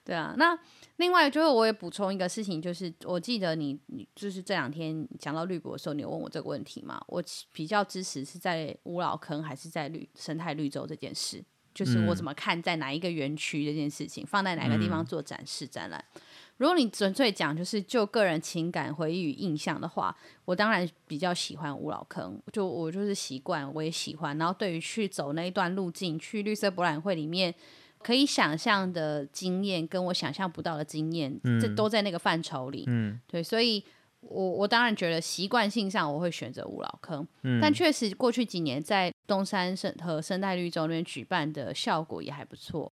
[0.05, 0.33] 对啊。
[0.37, 0.57] 那
[0.97, 7.03] 另外就是我也补充一个事情，就是我记得你你就是这两天讲到绿博的时候，你有问我这个问题嘛？
[7.07, 11.43] 我比较支持是在五老坑还是在绿生态绿洲这件事，
[11.73, 16.05] 就是我怎么看在哪一个园区这件事情，放在哪个地方做展示展览。
[16.13, 16.21] 嗯
[16.57, 24.37] 如果你纯粹讲就是就个人情感回忆与印象的话，我当然比较喜欢五老坑，就我就是习惯，我也喜欢。
[24.37, 27.53] 然后对于去走那一段路径，去绿色博览会里面，
[28.05, 32.83] 可以想象的经验，跟我想象不到的经验，嗯、这都在那个范畴里。
[32.85, 33.83] 嗯，对，所以
[34.19, 42.91] 我我当然觉得习惯性上我会选择五老坑，嗯、但确实过去几年在东山生和生态绿洲那边举办的效果也还不错。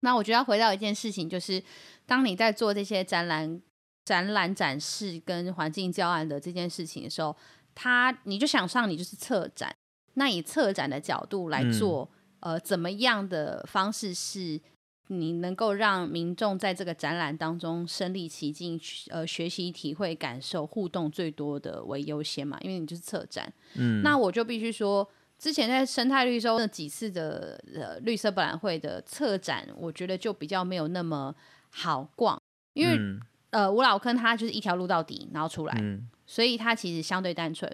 [0.00, 1.62] 那我觉得要回到一件事情，就是
[2.04, 3.62] 当你在做这些展览、
[4.04, 7.36] 展览展示跟环境教案的这件事情的时候，
[7.76, 9.72] 他你就想上你就是策展，
[10.14, 14.60] 那以策展的角度来做，嗯、呃，怎么样的方式是
[15.08, 18.80] 你能够让民众在这个展览当中身历其境，
[19.10, 22.56] 呃，学习、体会、感受、互动最多的为优先嘛？
[22.60, 25.08] 因为你就是策展，嗯，那我就必须说。
[25.38, 31.34] 之前在生态绿洲那几次的呃绿色博览会的策展，我觉得就比较没有那么
[31.70, 32.40] 好逛，
[32.74, 33.20] 因为、嗯、
[33.50, 37.68] 呃吴老坑它就是一条路到底，然后出来，嗯、所以它其实相对单纯。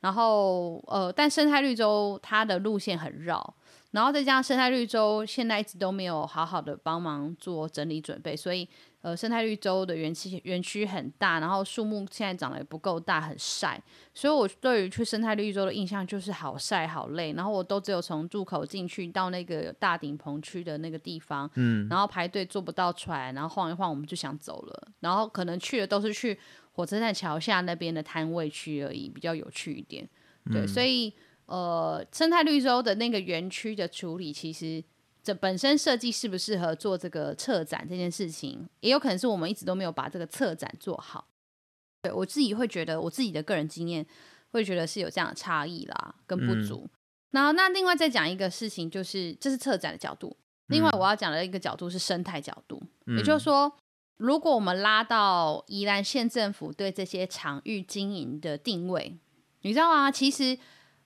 [0.00, 3.54] 然后呃，但生态绿洲它的路线很绕，
[3.92, 8.68] 然后再加上生态绿洲现在一直都没有好好的帮忙做整理准备，所以
[9.02, 13.80] 呃，生态绿洲的园区园区很大，然后树木现在长得也不够大，很晒。
[14.14, 26.38] 所以我对于去生态绿洲的印象就是好晒好累，然后我都只有从入口进去到那个大顶棚区的那个地方，嗯，然后排队坐不到船，然后晃一晃我们就想走了，然后可能去的都是去
[26.72, 30.08] 火车站桥下那边的摊位区而已，比较有趣一点。
[30.50, 31.12] 对，嗯、所以。
[31.52, 34.82] 呃，生态绿洲的那个园区的处理，其实
[35.22, 41.28] 这本身设计适不适合做这个策展这件事情，也有可能是我们一直都没有把这个策展做好。
[42.00, 44.06] 对，我自己会觉得，我自己的个人经验
[44.52, 46.88] 会觉得是有这样的差异啦，跟不足。
[47.32, 50.34] 然后、嗯，那另外再讲一个事情，就是这是策展的角度。
[50.68, 53.70] 另外，我要讲的一个角度是生态角度，嗯、也就是说，
[54.16, 59.18] 如果我们拉到宜兰县政府对这些场域经营的定位，
[59.60, 60.10] 你知道吗？
[60.10, 60.58] 其实。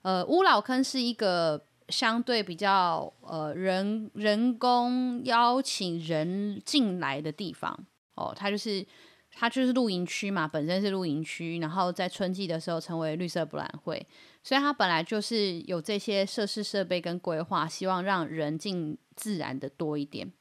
[0.07, 7.77] 呃，乌老坑是一个相对比较呃人人工邀请人进来的地方
[8.15, 8.87] 哦，它就是
[9.33, 14.07] 它就是露营区嘛，本身是露营区，然后在春季的时候成为绿色博览会，
[14.41, 20.31] 所以它本来就是有这些设施设备跟规划，希望让人进自然的多一点。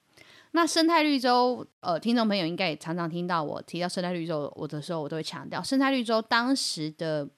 [0.56, 7.28] 那生态绿洲，呃，听众朋友应该也常常听到我提到生态绿洲我的时候，我都会强调，生态绿洲当时的。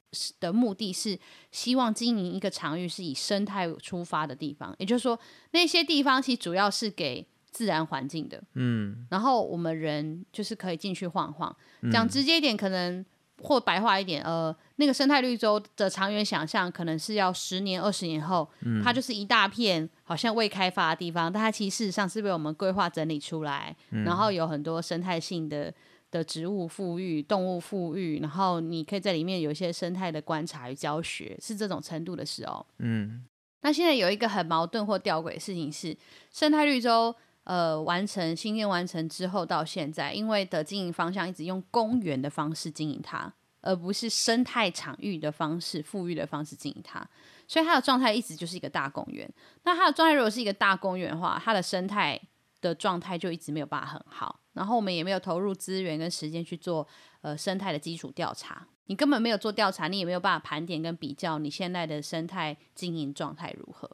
[0.41, 1.19] 的目的是
[1.53, 11.55] 希望经营一个场域是以生态出发的地方，也就是说，那些地方其实主要是给自然环境的，嗯，然后我们人就是可以进去晃晃。
[11.93, 13.05] 讲直接一点，可能
[13.43, 18.49] 或白话一点，呃，那个生态绿洲的长远想象，可能是要十年、二十年后，
[18.83, 25.73] 它就是一大片好像未开发的地方，但它其实事实上是被我们规划整理出来，然后有很多生态性的。
[26.11, 32.67] 的植物富裕、动物富裕，然后你可以在里面有一些生态的观察与教学，是这种程度的时候。
[32.79, 33.27] 嗯，
[33.61, 35.95] 那现在有一个很矛盾或吊诡的事情是，
[36.33, 37.15] 生态绿洲
[37.49, 43.33] 呃完成新建完成之后到现在，因为的经营方向一直用公园的方式经营它，
[43.63, 47.01] 而不是生态场域的方式、富裕的方式经营它，
[47.47, 49.27] 所以它的状态一直就是一个大公园。
[49.65, 52.21] 那它的状态如果是一个大公园的话，它的生态
[52.61, 54.41] 的状态就一直没有办法很好。
[54.53, 56.87] 然后我们也没有投入资源跟时间去做
[57.23, 63.89] 呃生态的基础调查，你根本没有做调查，你也没有办法盘点跟比较你现在的生态经营状态如何。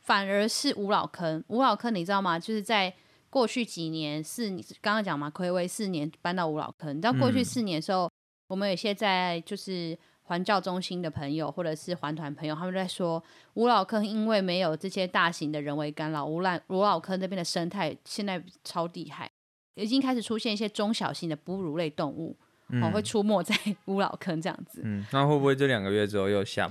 [0.00, 2.38] 反而是五老坑，五老坑你知道吗？
[2.38, 2.92] 就是在
[3.30, 6.96] 过去几年四，刚刚讲嘛，暌违四年搬到五老坑。
[6.96, 8.10] 你知道过去四年的时候，嗯、
[8.48, 13.22] 我们有些在就是环教中心的朋友或者是环团朋友，他们在说
[13.54, 19.30] 五老坑因为没有这些大型的人为干扰，五老五老坑那边的生态现在超厉害。
[19.74, 22.36] 已经开始出现一些中小型的哺乳类动物，
[22.70, 23.54] 嗯、哦，会出没在
[23.86, 24.82] 乌老坑这样子。
[24.84, 26.70] 嗯，那会不会这两个月之后又下？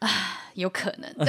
[0.00, 0.08] 啊，
[0.54, 1.10] 有可能。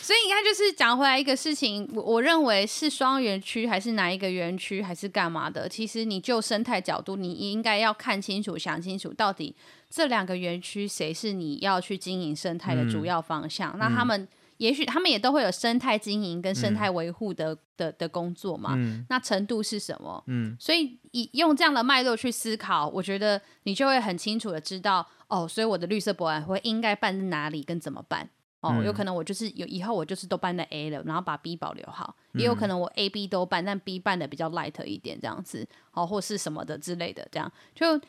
[0.00, 5.68] 所以你看，就是讲回来一个事情，我我认为是双园区还是哪一个园区还是干嘛的？
[5.68, 9.54] 其实你就生态角度，你应该要看清楚、想清楚，到底
[9.90, 13.72] 这两个园区谁是你要去经营生态的主要方向？
[13.74, 14.26] 嗯、那他们。
[14.58, 20.22] 也许他们也都会有生态经营跟生态维护的、嗯、的的工作嘛，嗯、那程度是什么？
[20.26, 28.28] 嗯，所以以用这样的脉络去思考，我觉得你就会很清楚的知道，哦，所以我的绿色博览会应该办在哪里跟怎么办？
[28.60, 38.00] 哦，嗯、有可能我就是有以后我就是都办在 A 了，然后把 B 保留好，也有可能我 A、B 都办，但 B 办的比较 light 一点这样子，哦，或是什么的之类的，这样就。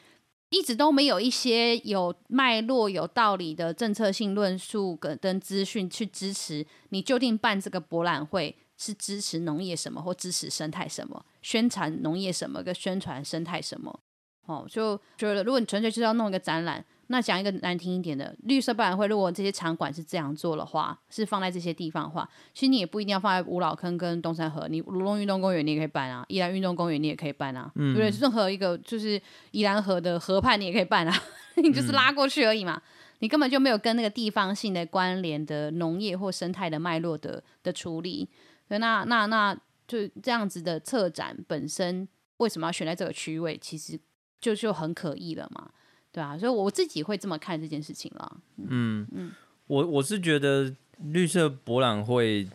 [0.49, 13.99] 一直都没有一些有脉络、有道理的政策性论述跟跟资讯去支持你，究竟办这个博览会是支持农业什么或支持生态什么，宣传农业什么跟宣传生态什么？
[14.45, 16.83] 哦，就觉得如果你纯粹就是要弄一个展览。
[17.11, 28.21] 那讲一个难听一点的，绿色博览会，如果这些场馆是这样做的话，是放在这些地方的话，其实你也不一定要放在五老坑跟东山河，你芦龙运动公园你也可以办啊，宜兰运动公园你也可以办啊，嗯、对不对？
[28.21, 31.23] 任何一个就是宜兰河的河畔你也可以办啊，
[31.57, 32.81] 你就是拉过去而已嘛，嗯、
[33.21, 38.29] 你根本就没有跟那个地方性的关联的农业或生态的脉络的的处理，
[38.67, 39.57] 那那那
[39.87, 42.07] 就这样子的策展本身
[42.37, 43.99] 为什么要选在这个区位，其实
[44.39, 45.71] 就就很可疑了嘛。
[46.19, 48.41] 对啊，所以我自己会这么看这件事情了。
[48.57, 49.31] 嗯嗯，嗯
[49.67, 52.45] 我我是觉得绿色博览会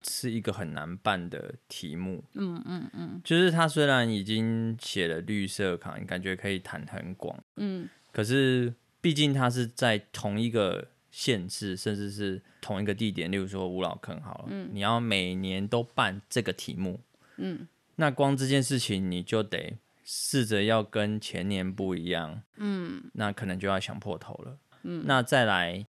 [0.00, 2.22] 是一个很难办的题目。
[2.34, 7.36] 嗯嗯嗯，就是它虽然已经写了绿色卡，感觉可以谈很广。
[7.56, 17.00] 嗯，可是毕竟它是在同一个县市，甚至是同一个地点，例如说五老坑好了，嗯，你要每年都办这个题目，
[17.38, 19.76] 嗯，那光这件事情你就得。
[20.12, 25.86] 试着要跟前年不一样，嗯，那可能就要想破头了，嗯，那再来，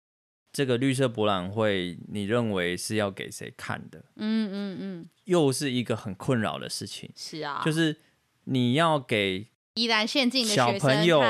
[0.53, 4.05] 这个绿色博览会，你认为是要给谁看的？
[4.15, 7.11] 嗯嗯嗯，又是一个很困扰的事情。
[7.17, 7.97] 是啊，就是
[8.45, 11.21] 你要给依然现进的小朋友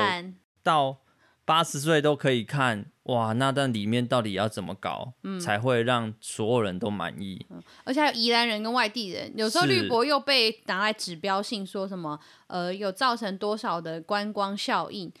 [0.61, 1.01] 到
[1.43, 7.45] 八十岁都可以看，哇，那但里面到底要怎么搞，嗯、才会让所有人都满意？
[7.49, 15.11] 嗯、而且还有宜兰人跟外地人，有时候绿博又被拿来指标性，说什么呃，有造成多少的观光效应？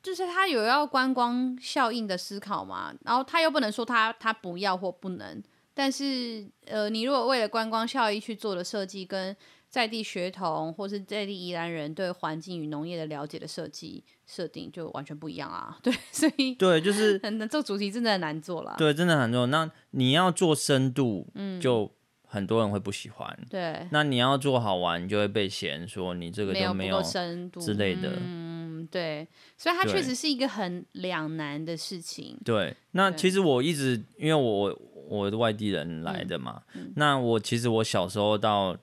[0.00, 5.42] 就是他有要观光效应的思考嘛，然后他又不能说他他不要或不能，
[5.74, 9.36] 但是呃，你如果为了观光效益去做的设计，跟
[9.68, 15.78] 在地学童或是在地宜兰人对环境与农业的了解的设计设定就完全不一样啊。
[15.82, 18.74] 对，所以对，就是很难做主题，真的很难做了。
[18.78, 19.46] 对，真的很难做。
[19.46, 21.90] 那你要做深度，嗯，就
[22.22, 23.38] 很多人会不喜欢。
[23.50, 28.12] 对，那你要做好玩，就会被嫌说你这个都没有深度之类的。
[28.16, 32.38] 嗯对，所以它确实是一个很两难的事情。
[32.44, 38.76] 对，那其实我一直因为我我是外地人来的嘛，嗯、那我其实我小时候到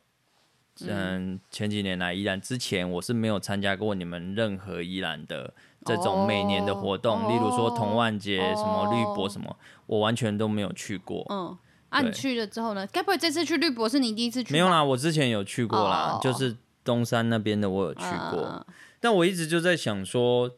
[0.87, 5.53] 嗯前几年来宜兰之前，我是没有参加过你们任何宜兰的
[5.85, 9.55] 这种每年的活动，哦、例如说童万节、哦、什么绿博什么，
[9.85, 11.25] 我完全都没有去过。
[11.29, 11.57] 嗯，
[11.89, 12.85] 啊，你去了之后呢？
[12.87, 14.51] 该不会这次去绿博是你第一次去？
[14.51, 18.01] 没有啦，我之前有去过啦，哦、就是东山那边的我有去
[18.31, 18.41] 过。
[18.41, 18.65] 嗯
[19.01, 20.49] 但我一直就在想说，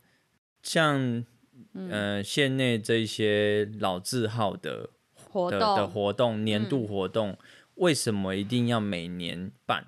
[0.64, 1.26] 像
[1.74, 7.38] 呃县内这些老字号的活动的，的活动年度活动，嗯、
[7.76, 9.88] 为什么一定要每年办？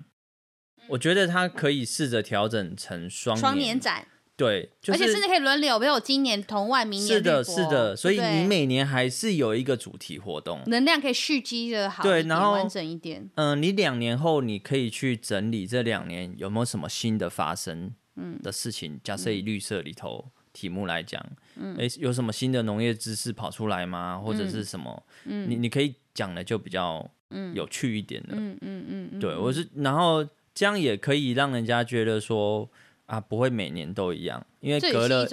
[0.90, 4.06] 我觉得它可以试着调整成双双年展。
[4.36, 13.28] 对，就是、而且甚至可以轮流，比如我今年同万，明年是的，是的，所以你每年还是有一个主题活动，能量可以蓄积的好，对，然后完整一点。
[13.34, 17.94] 嗯、呃，你两年后你可以去整理这两年有没有什么新的发生。
[18.42, 20.22] 的事情，假设以绿色里头
[20.52, 21.24] 题目来讲，
[21.56, 24.18] 嗯，诶，有什么新的农业知识跑出来吗？
[24.18, 25.02] 或者是什么？
[25.24, 27.10] 嗯，你你可以讲的就比较
[27.54, 30.22] 有趣一点的，嗯嗯嗯，对，我是，然后
[30.54, 32.70] 这样也可以让人家觉得说。
[33.10, 35.26] 啊，不会每年都一样，因为隔了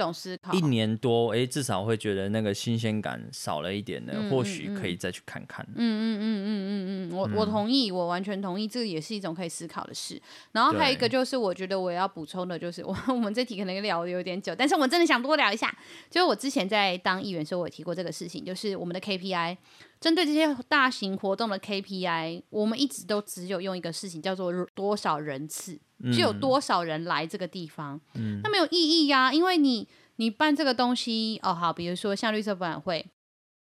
[0.52, 5.64] 一年多，哎，至少会觉得那个新鲜感少了一点呢，嗯、或许可以再去看看。
[5.76, 10.20] 嗯嗯嗯嗯嗯嗯，我我同意，我完全同意，这个也是一种可以思考的事。
[10.54, 15.72] 然后还有一个就是，我觉得我要补充的就是，我 我们这题可能聊的有点久，但是我真的想多聊一下。
[16.10, 19.58] 就是我之前在当议员的时候，我也提过这个事情，就是我们的 KPI。
[20.00, 25.80] 针对这些大型活动的 KPI，我们一直都只有用一个事情叫做多少人次，
[26.12, 29.88] 就有多少人来这个地方，嗯，那没有意义呀，因为你
[30.18, 33.06] 你办这个东西哦，好，比如说像绿色博览会，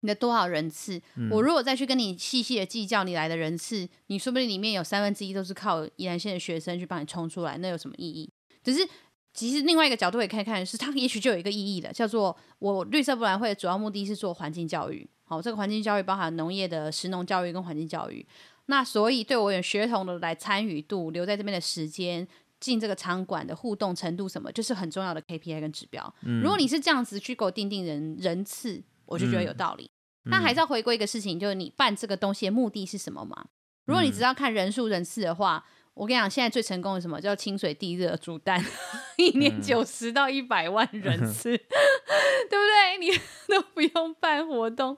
[0.01, 8.31] 你的多少人次，嗯，我如果再去跟你细细的计较你来的人次，你说不定里面有三分之一都是靠宜兰县的学生去帮你冲出来，那有什么意义？
[8.63, 8.89] 只是
[9.35, 15.09] 其实另外一个角度也可以看，是它也许就有一个意义的，叫做我绿色博览会的主要目的是做环境教育。
[15.25, 18.25] 好，这个环境教育包含农业的食农教育跟环境教育。
[18.67, 22.27] 那所以对我有学童的来参与度、留在这边的时间、
[22.61, 26.15] 进这个场馆的互动程度什么，就是很重要的 KPI 跟指标。
[26.23, 29.91] 嗯、如果你是这样子去给我定定人人次，我就觉得有道理。
[30.25, 33.47] 那、嗯、还是要回归一个事情，就是你办这个东西的目的是什么嘛？
[33.85, 35.65] 如果你只要看人数人次的话。
[35.95, 38.63] 我跟你讲，现在最成功的什么叫清水地热煮蛋，
[39.19, 41.59] 一年九十到一百万人次，嗯、
[42.49, 42.99] 对不对？
[42.99, 43.11] 你
[43.49, 44.97] 都不用办活动，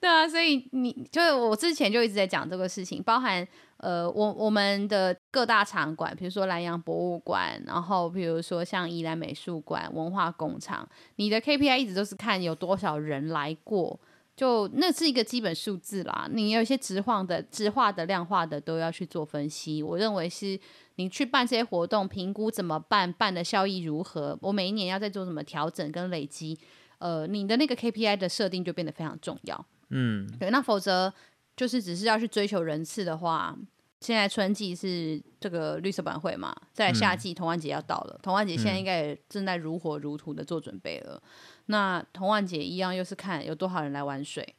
[0.00, 3.46] 对啊，所以你就是我之前就一直在讲这个事情，包含
[3.78, 14.00] 呃，我我们的各大场馆，比如说兰阳博物馆，然后比如说像宜兰美术馆、文化工厂，你的 KPI 一直都是看有多少人来过。
[14.40, 19.82] 就那是一个基本数字啦，你有一些直化的、直化的、量化的都要去做分析。
[19.82, 20.58] 我认为是
[20.94, 26.58] 你去办这些活动，评估怎么办，办的效益如何，我每一年要再做什么调整跟累积，
[27.00, 29.66] 呃，你的那个 KPI 的设定就变得非常重要。
[29.90, 31.12] 嗯，对，那否则
[31.54, 33.54] 就是只是要去追求人次的话，
[34.00, 41.22] 现在春季是这个绿色博览会嘛，在夏季童玩节要到了，童玩节现在应该也正在如火如荼的做准备了。
[41.66, 44.54] 那童玩节一样，又是看有多少人来玩水。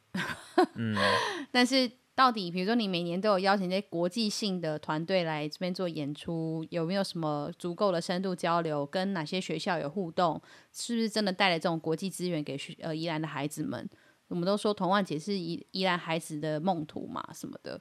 [0.76, 0.96] 嗯，
[1.50, 8.86] 但是到底，比如说你每年都有邀请这些国际性的团队来这边做演出，有没有什么足够的深度交流？
[8.86, 10.40] 跟哪些学校有互动？
[10.72, 13.88] 是不是真的带来这种国际资源给学呃宜兰的孩子们？
[14.28, 17.78] 我们都说童玩节是宜宜兰孩子的梦途嘛，什么的。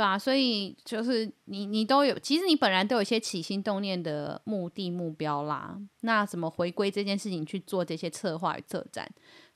[0.00, 5.78] 对啊，所以就是你你都有，其实你本来都有一些起心动念的目的目标啦。
[6.00, 9.06] 那怎么回归这件事情去做这些策划与策展，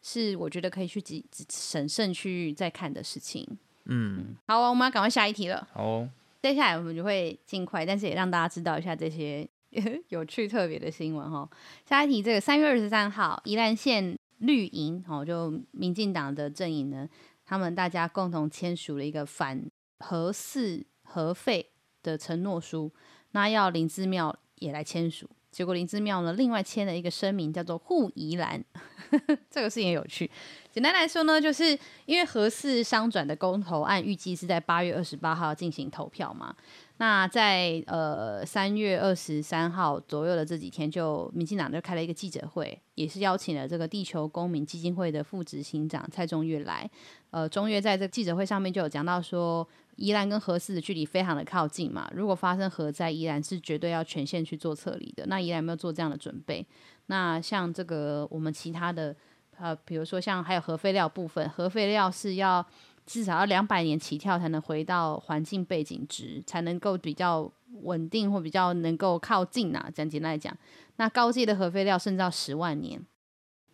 [0.02, 3.42] 是我觉得可以去几审慎去再看的事情。
[3.86, 5.66] 嗯，嗯，好，我们要赶快下一题了。
[5.72, 6.10] 好哦，
[6.42, 9.48] 接下来我们就会尽快，但是也让大家知道一下这些
[10.10, 11.48] 有趣特别的新闻哈。
[11.88, 17.08] 下一题，这个三月二十三号，宜兰县绿营哦，就民进党的阵营呢，
[17.46, 19.64] 他们大家共同签署了一个反
[20.06, 21.70] 核四核废
[22.02, 22.92] 的承诺书，
[23.30, 25.26] 那要林姿妙也来签署。
[25.50, 28.62] 结果林姿妙呢，另外签了一个声明，叫做护宜兰，
[29.48, 30.30] 这个事情也有趣。
[30.70, 36.54] 简单来说呢，就是因为核四商转的公投案预计是在八月二十八号进行投票嘛。
[36.96, 46.88] 那在呃三月二十三号左右的这几天，就民进党就开了一个记者会，也是邀请了这个地球公民基金会的副执行长蔡中岳来。
[47.30, 55.26] 呃，中岳在这个记者会上面就有讲到说，宜兰跟核四的距离非常的靠近嘛，如果发生核灾，宜兰是绝对要全线去做撤离的。
[55.26, 56.66] 那宜兰有没有做这样的准备？
[57.06, 59.14] 那像这个我们其他的。
[59.56, 62.66] 呃，比如说像还有核废料部分，核废料是要
[63.06, 67.48] 至少要两百年起跳才能回到环境背景值，才能够比较
[67.82, 69.88] 稳定或比较能够靠近啊。
[69.94, 70.52] 讲简单来讲，
[70.96, 73.00] 那高阶的核废料甚至要十万年。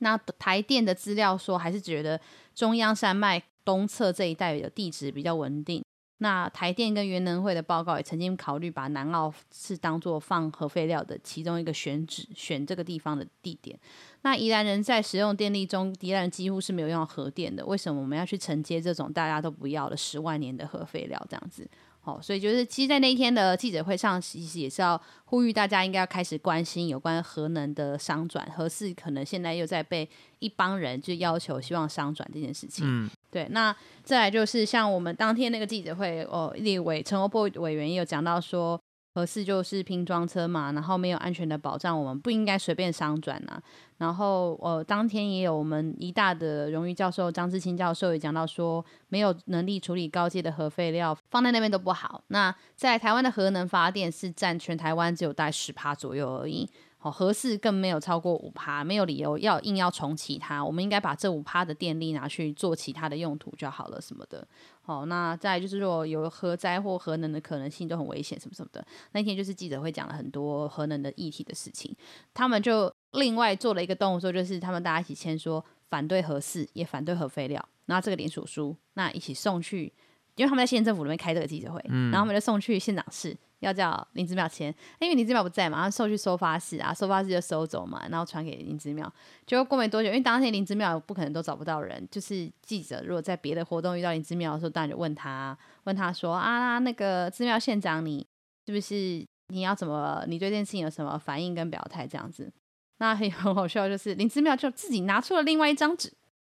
[0.00, 2.20] 那台电的资料说，还是觉得
[2.54, 5.82] 中央山脉东侧这一带的地质比较稳定。
[6.22, 13.78] 那台电跟原能会的报告也曾经考虑把南澳是当做放核废料的其中一个选址，选这个地方的地点。
[14.20, 17.64] 那宜兰人在使用电力中，宜兰几乎是没有用到核电的。
[17.64, 21.66] 为什么我们要去承接这种大家都不要了十万年的核废料这样子？
[22.02, 32.86] 好、哦，所以就是其实，在那一天的记者会上，其实也是要呼吁大家应该要开始关心有关核能的商转，核四可能现在又在被一帮人就要求希望商转这件事情。
[32.88, 33.46] 嗯，对。
[33.50, 38.80] 那再来就是像我们当天那个记者会，哦，立委陈欧波委员也有讲到说。
[39.20, 43.60] 核四就是拼装车嘛，然后没有安全的保障，我们不应该随便商转呐。
[43.98, 52.24] 然后呃，当天也有我们一大的荣誉教授张志清教授也讲到说，没有能力处理高阶的核废料，放在那边都不好。
[52.28, 56.66] 那在台湾的核能发电是占全台湾只有大概十趴左右而已。
[56.96, 60.62] 好，核四更没有超过五趴，没有理由要硬要重启它。
[60.64, 64.46] 我们应该把这五趴的电力拿去做其他的用途就好了，什么的。
[64.82, 68.84] 好，那再就是说有核灾或核能的可能性都很危险，什么什么的。
[69.12, 71.94] 那天就是记者会讲了很多核能的议题的事情，
[72.34, 79.92] 他们就另外做了一个动作，就是他们大家一起签说反对核四，也反对核废料，然后这个联署书，那一起送去，
[80.34, 83.36] 因为他们在县政府里面开这个记者会，嗯，然后他们就送去县长室。
[83.60, 89.10] 要叫林姿妙签，因为林姿妙不在嘛，然后送去收发室啊，收发室就收走嘛，然后传给林姿妙。
[89.46, 98.26] 结果过没多久，因为当天林姿妙不可能都找不到人，就是记者如果在别的活动遇到林姿妙的时候，当然就问他，问他说啊，那个姿妙县长，你
[98.66, 102.50] 是不是你要怎么，你对这件事情有什么反应跟表态这样子？
[102.98, 106.12] 那很很好笑，就是林姿妙就自己拿出了另外一张纸，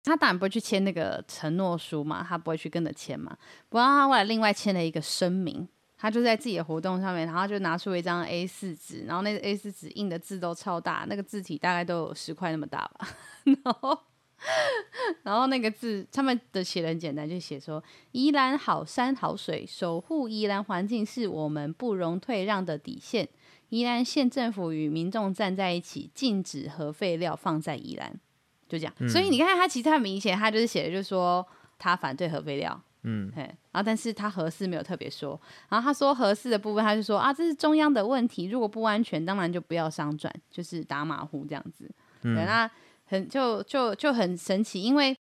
[0.03, 3.35] 他当然不会去签那个承诺书嘛，他不会去跟着签嘛，
[3.69, 5.67] 不然他后来另外签了一个声明。
[6.01, 13.07] 他就在自己的活动上面，然后就拿出一张 A 四纸，然后那个 A 四纸印的字都超大，那个字体大概都有十块那么大吧。
[13.45, 13.99] 然后，
[15.21, 17.83] 然后那个字他们的写的很简单，就写说
[18.13, 23.29] ：“宜兰好山好水，守护宜兰环境是我们不容退让的底线。
[23.69, 28.19] 宜兰县政府与民众站在一起，禁止核废料放在宜兰。”
[28.67, 28.93] 就这样。
[28.97, 31.45] 嗯、所以你看，他其实很明显，他就是写的，就是说
[31.77, 32.81] 他反对核废料。
[33.03, 33.41] 嗯，嘿，
[33.71, 35.39] 然后但是他核四没有特别说，
[35.69, 41.89] 然后他说核四的部分，他就说啊，这是中央的问题，如果不安全，当然就不要商转，就是打马虎这样子。
[42.21, 42.69] 嗯，对，那
[43.05, 45.17] 很就就就很神奇，因为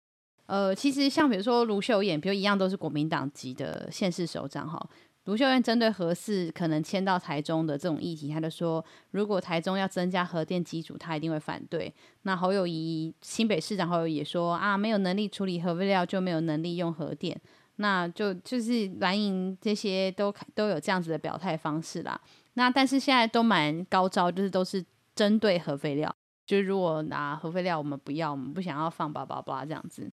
[0.47, 4.85] 呃，其实像比如说卢秀燕，比如一样都是国民党籍的县市首长哈，
[5.25, 11.93] 卢秀燕针对核四可能迁到台中的这种议题，他就说，如果台中要增加核电机组，他一定会反对。
[12.23, 17.41] 那侯友谊新北市长侯友宜也说啊，没有能力处理核废料，就没有能力用核电。
[17.81, 22.21] 那就就是蓝营这些都都有这样子的表态方式啦。
[22.55, 26.15] 那但是现在都蛮高招，就是都是针对核废料，
[26.47, 30.11] 就是如果拿核废料我们不要，我们不想要放叭叭叭这样子。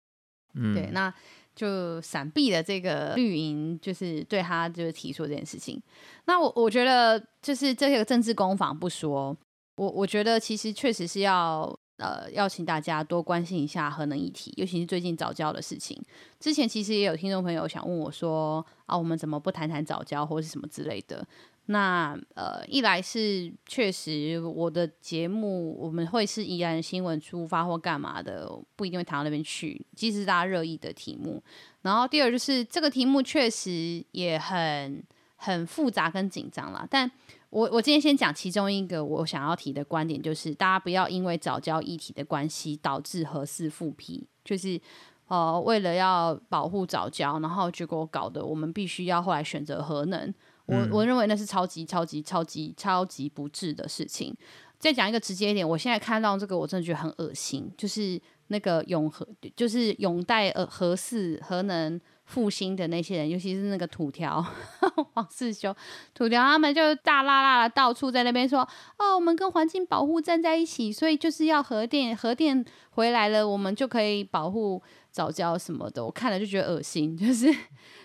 [0.56, 1.14] 嗯，对，那
[1.56, 5.82] 就闪避了这个绿营，就是对他就是提出这件事情。
[6.26, 9.36] 那我我觉得就是这个政治攻防不说，
[9.78, 11.74] 我我觉得其实确实是要。
[11.98, 16.02] 呃，邀请大家多关心一下核能议题，尤其是最近早教的事情。
[16.40, 21.26] 之前其实也有听众朋友想问我说，啊，我们怎么不谈谈早教或是什么之类的？
[21.68, 31.42] 那呃，一来是确实我的节目我们会是依然新闻出发或干嘛的，不一定会谈到那边去，即使是大家热议的题目。
[31.84, 35.02] 然后第二就是这个题目确实也很
[35.36, 37.10] 很复杂跟紧张啦，但。
[37.54, 44.82] 我我今天先讲其中一个我想要提的观点，就是大家不要因为早教议题的关系导致核四复批，就是
[45.28, 50.34] 呃为了要保护早教，然后结果搞得我们必须要后来选择核能，
[50.66, 54.36] 我我认为那是超级超级超级超级不智的事情。
[54.80, 59.26] 再讲一个直接一点，我现在看到这个，我真的觉得很恶心，就是那个永和，
[59.56, 64.44] 就是永代呃核四核能复兴的那些人，尤其是那个土条
[65.14, 65.76] 黄世修
[66.14, 68.62] 土条，他们就大啦啦的到处在那边说，
[68.98, 76.04] 哦，我们跟环境保护站在一起，所以就是要核电，核电回来了，我们就可以保护藻礁什么的。
[76.04, 77.54] 我看了就觉得恶心，就是。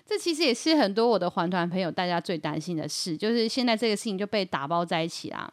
[0.08, 5.52] 这其实也是很多我的环团朋友大家最担心的事，就是现在这个事情就被打包在一起啦。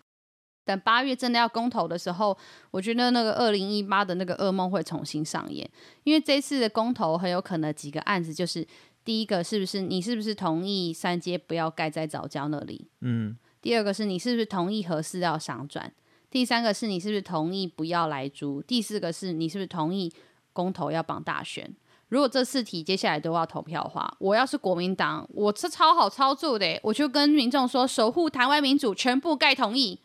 [0.66, 2.38] 等八月真的要公投的时候，
[2.72, 5.70] 我觉得那个二零一八的那个噩梦会重新上演，
[6.04, 8.68] 因为这次的公投很有可能几个案子，就是
[9.06, 12.90] 第一个是不是你是不是同意三阶不要盖在早教那里？
[13.02, 13.38] 嗯。
[13.62, 15.92] 第二个是你是不是同意合适要商转？
[16.30, 18.62] 第三个是你是不是同意不要来租？
[18.62, 20.14] 第四个是你是不是同意
[20.54, 21.76] 公投要绑大选？
[22.10, 30.00] 如果这四题接下来都要投票的话，我要是国民党，我是超好操作的，我就跟民众说，守护台湾民主，全部盖同意。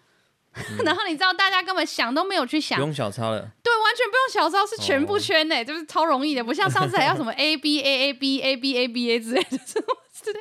[0.54, 10.36] 嗯、 然后你知道，大家根本想都没有去想，不用小抄了，对，完全不用小抄，是全部圈呢，就是超容易的，不像上次还要什么 A B A A B A B A B A 之类的，就是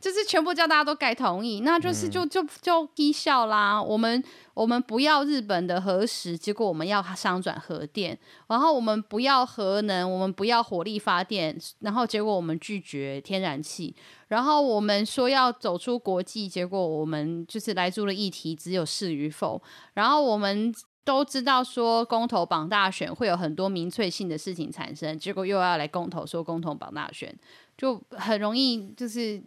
[0.00, 4.22] 就是全部叫大家都改同意，那就是就就就低效啦，我们。
[4.60, 8.14] 我们不要日本的核食，结果我们要商转核电；
[8.46, 13.94] 然后我们不要核能，我们不要火力发电，然后结果我们拒绝天然气；
[14.28, 19.62] 然后我们说要走出国际，结果我们就是莱猪的议题只有是与否。
[19.94, 20.70] 然后我们
[21.06, 27.34] 都知道说公投绑大选会有很多民粹性的事情产生，结果又要来公投说公投绑大选，
[27.78, 29.42] 就很容易就是。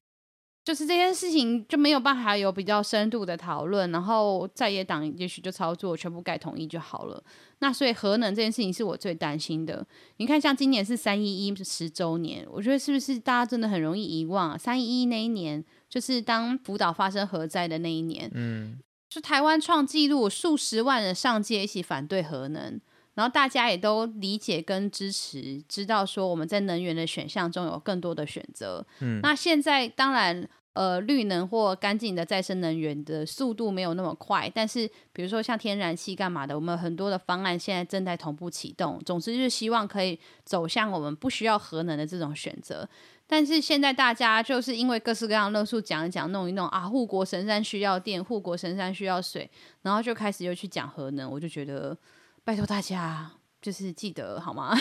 [0.63, 7.21] 就是这件事情就没有办法有比较深度的讨论，然后在野党也许就操作全部盖统一就好了。
[7.59, 9.85] 那所以核能这件事情是我最担心的。
[10.17, 14.57] 你看，像今年是三一一十周年，我觉得是不是大家真的很容易遗忘啊？
[14.57, 22.79] 三一一那一年就是当福岛发生核灾的那一年，嗯，是台湾创纪录，数十万人上街一起反对核能，
[23.15, 28.85] 然后大家也都理解跟支持，知道说我们在能源的选项中有更多的选择。
[28.99, 30.47] 嗯，那现在当然。
[30.73, 38.99] 呃，绿能或干净的再生能源的速度没有那么快，但是比如说像天然气干嘛的，我们很多的方案现在正在同步启动。
[39.05, 42.89] 总之就是希望可以走向我们不需要核能的这种选择。
[43.27, 49.47] 但是现在大家就是因为各式各样的论述讲一讲、弄一弄啊，护国神山需要电，护国神山需要水，
[49.83, 51.95] 然后就开始又去讲核能，我就觉得
[52.43, 53.31] 拜托大家
[53.61, 54.75] 就是记得好吗？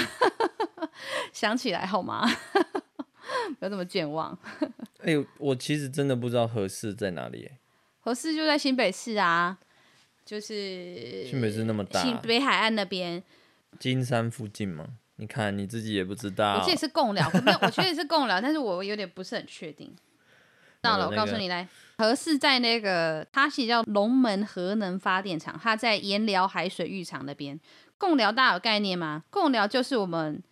[1.33, 2.29] 想起来好吗？
[3.59, 4.37] 不要这么健忘。
[5.01, 7.51] 哎呦，我其实真的不知道合适在哪里。
[8.01, 9.57] 合适就在新北市啊，
[10.25, 13.23] 就是新北市那么大，新北海岸那边，
[13.79, 14.87] 金山附近吗？
[15.17, 16.55] 你看你自己也不知道。
[16.59, 19.95] 我这也是共寮，没有，我确实是共寮，但是我有点不是很确定。
[20.83, 21.67] 到了，我告诉你来，
[21.97, 27.59] 核是在那个，它其实叫龙门核能发电厂，它在盐寮海水浴场那边。
[27.97, 29.23] 贡寮大家有概念吗？
[29.31, 30.43] 贡寮就是我们。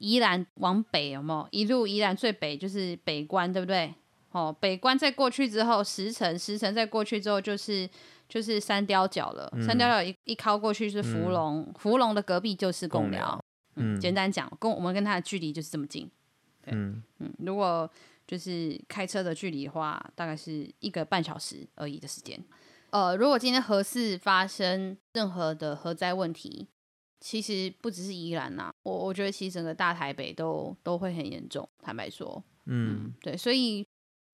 [0.00, 1.48] 宜兰往北有没有？
[1.50, 3.92] 一路宜兰最北就是北关，对不对？
[4.30, 7.90] 哦，北关再过去之后，石城，石城再过去之后就是
[8.28, 9.52] 就是三貂角了。
[9.56, 13.42] 嗯、三貂角一一靠过去是芙蓉，嗯、福隆的隔壁就是贡寮。
[13.74, 16.08] 嗯，简单讲，跟我们跟它的距离就是这么近。
[16.62, 17.90] 对，嗯嗯，如果
[18.28, 22.38] 就是开车的距离的话，大概是一个半小时而已的时间。
[22.90, 26.68] 呃，如果今天核四发生任何的核灾问题。
[27.20, 31.68] 其实不只是宜兰呐，我我觉得其实整个大台北都都会很严重。
[31.82, 33.84] 坦白说，嗯，嗯，对，所以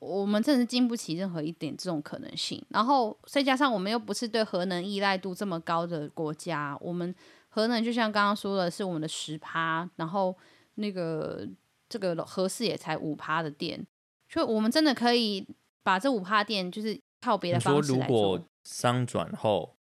[0.00, 2.62] 我们真的是经不起任何一点这种可能性。
[2.68, 7.12] 然后再加上我们又不是对核能依赖度这么高的国家，我们
[7.48, 10.36] 核能就像刚刚说的是我们的十趴，然后
[10.74, 11.48] 那个
[11.94, 13.86] 这个合适也才五趴的电，
[14.28, 15.46] 就我们真的可以
[15.84, 18.16] 把这五趴电就是靠别的方式来做。
[18.16, 19.76] 如果商转后，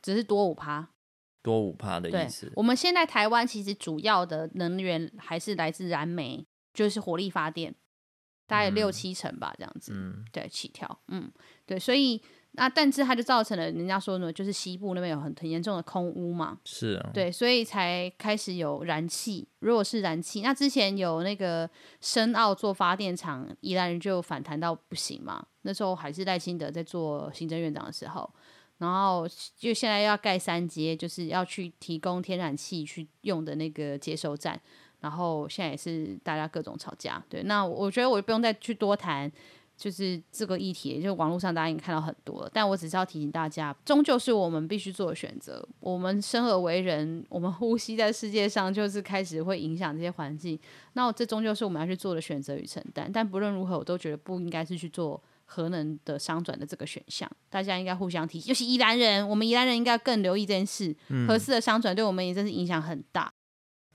[0.00, 0.88] 只是多五趴。
[1.42, 2.50] 多五趴的意思。
[2.56, 7.74] 我们现在台湾其实主要的能源还是来自燃煤，就是火力发电，
[8.46, 9.92] 大概六七成吧，这样子。
[9.94, 11.02] 嗯，对，起跳。
[11.08, 11.30] 嗯，
[11.66, 12.22] 对，所以
[12.52, 16.58] 那但是它就造成了人家说呢，就是西部那边有很很严重的空污嘛。
[16.64, 17.10] 是啊。
[17.14, 19.46] 对，所以才开始有燃气。
[19.60, 21.68] 如果是燃气，那之前有那个
[22.00, 25.46] 深澳做发电厂，宜兰人就反弹到不行嘛。
[25.62, 28.28] 那时候还是赖清德在做行政院长的时候。
[28.78, 29.26] 然后
[29.56, 34.60] 就现在要盖三阶，就是要去提供天然气去用的那个接收站。
[35.00, 37.42] 然后现在也是大家各种吵架，对。
[37.44, 39.30] 那我觉得我就不用再去多谈，
[39.78, 42.50] 就是这个议题，就网络上大家已经看到很多了。
[42.52, 45.64] 但我只是要提醒大家，终究是我们必须做的选择。
[45.78, 50.58] 我们生而为人，我们呼吸在世界上，就是开始会影响这些环境。
[50.94, 53.08] 那这终究是我们要去做的选择与承担。
[53.10, 60.94] 但不论如何，我都觉得不应该是去做核能的商转的这个选项，大家应该互相提醒，尤其宜兰人，我们宜兰人应该更留意这件事。
[61.08, 63.32] 嗯、合适的商转对我们也真是影响很大。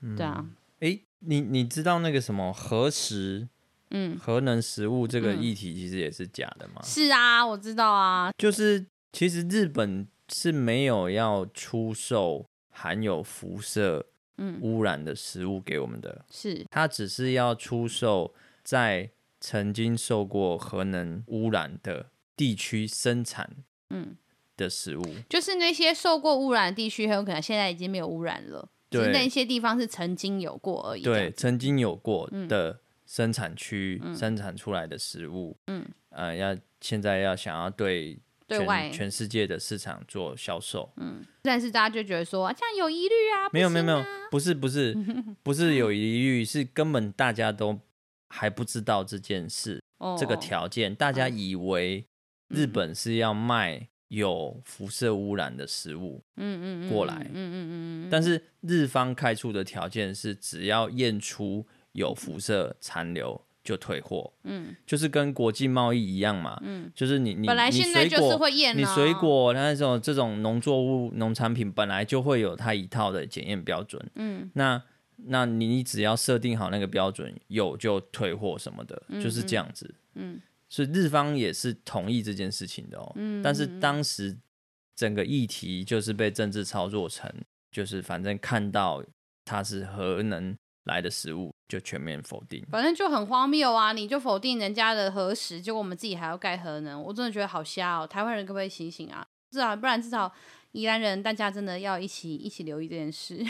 [0.00, 0.44] 嗯、对啊，
[0.80, 3.48] 哎、欸，你你知道那个什么核食，
[3.90, 6.80] 嗯，核能食物这个议题其实也是假的嘛？
[6.82, 14.06] 嗯、是啊，我知道啊，就是其实日本是没有要出售含有辐射。
[14.36, 19.08] 嗯，污染的食物给我们的是，它只是要出售在
[19.40, 23.48] 曾经受过核能污染的地区生产，
[23.90, 24.16] 嗯，
[24.56, 32.80] 的食物，就是那些受过污染的地区，很有可能现在已经没有污染了，对，那些地方是曾经有过而已，对，曾经有过的
[33.14, 38.18] 生产区生产出来的食物，嗯，呃，要现在要想要对。
[38.46, 44.94] 对外全世界的市场做销售，嗯，但是大家就觉得说这样有疑虑啊，没有没有没有，不是不是
[45.42, 47.80] 不是有疑虑，是根本大家都
[48.28, 52.04] 还不知道这件事，哦、这个条件，大家以为
[52.48, 57.70] 日本是要卖有辐射污染的食物，嗯嗯过来，嗯嗯嗯
[58.04, 63.40] 嗯，但是日方开出的条件是，只要验出有辐射残留。
[63.64, 74.82] 就退货，嗯，就是跟国际贸易一样嘛，嗯，就是你你本来现在就是会验，你水果那种这种农作物农产品本来就会有它一套的检验标准，嗯，那
[75.16, 80.38] 那你只要设定好那个标准，有就退货什么的，嗯、就是这样子，嗯，
[80.68, 84.36] 所以日方也是同意这件事情的哦，嗯，但是当时
[84.94, 87.32] 整个议题就是被政治操作成，
[87.72, 89.02] 就是反正看到
[89.42, 90.54] 它是核能。
[90.84, 93.92] 来的食物就全面否定，反正就很荒谬啊！
[93.92, 98.06] 你就否定人家的核食，结果我们自己还要盖核能，我真的觉得好瞎哦！
[98.06, 99.26] 台湾人可不可以醒醒啊？
[99.50, 100.32] 至少不然，至少
[100.72, 103.42] 宜兰人大家真的要一起一起留意这件事，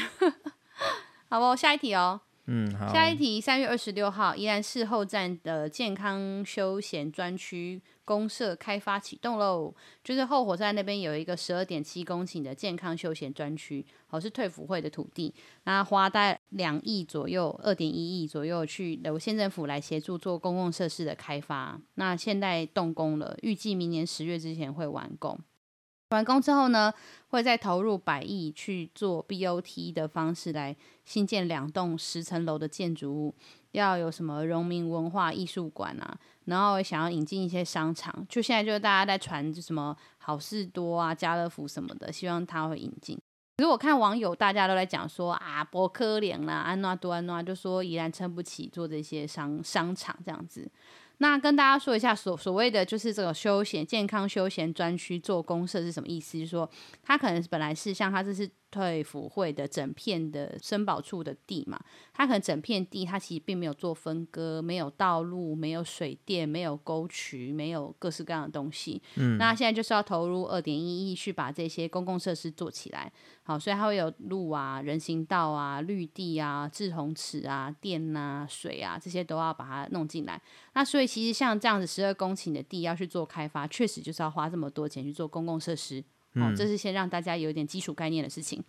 [1.28, 1.56] 好不？
[1.56, 2.20] 下一题哦。
[2.46, 9.74] 嗯，下一题，三月二十六号，宜兰市后站的健康休闲专区公社开发启动喽。
[10.02, 15.34] 就是后火车站那边有一个十二点七公顷的健康休闲专区，好，是退服会的土地，
[15.64, 21.80] 那花大两亿左右，二点一亿左右去由县政府来协助做公共设施的开发。
[21.94, 25.38] 那现在动工了，预计明年十月之前会完工。
[26.14, 26.92] 完工之后呢，
[27.28, 33.34] 会再投入百亿去做 BOT 的方式来新建两栋十层楼的建筑物，
[33.72, 43.18] 要有什么荣民文化艺术馆啊，然后想要引进一些商场，就现在就是大家在传什么好事多啊、家乐福什么的，希望他会引进。
[43.56, 50.68] 可是我看网友大家都在讲说啊，博科联啦、安娜多安娜，就说依然撑不起做这些商商场这样子。
[51.18, 56.38] 那跟大家说一下所所谓的就是这个休闲健康休闲专区做公社是什么意思？
[56.38, 56.68] 就是说
[57.02, 61.80] 他可能本来是像他这是退辅会的整片的生保处的地嘛，
[62.12, 69.00] 它可能整片地它其实并没有做分割，没有道路，没有水电，没有沟渠，没有各式各样的东西。
[69.14, 73.12] 嗯，那现在就是要投入二点一亿去把这些公共设施做起来。
[73.44, 80.40] 好，所以它会有路啊、人行道啊、绿地啊、滞洪池啊、电啊、水啊这些都要把它弄进来。
[80.72, 86.02] 那所以其实像这样子十二公顷的地要去做开发，确实就是要花这么多钱去做公共设施。
[86.34, 88.62] 哦，这是先让大家有一点基础概念的事情。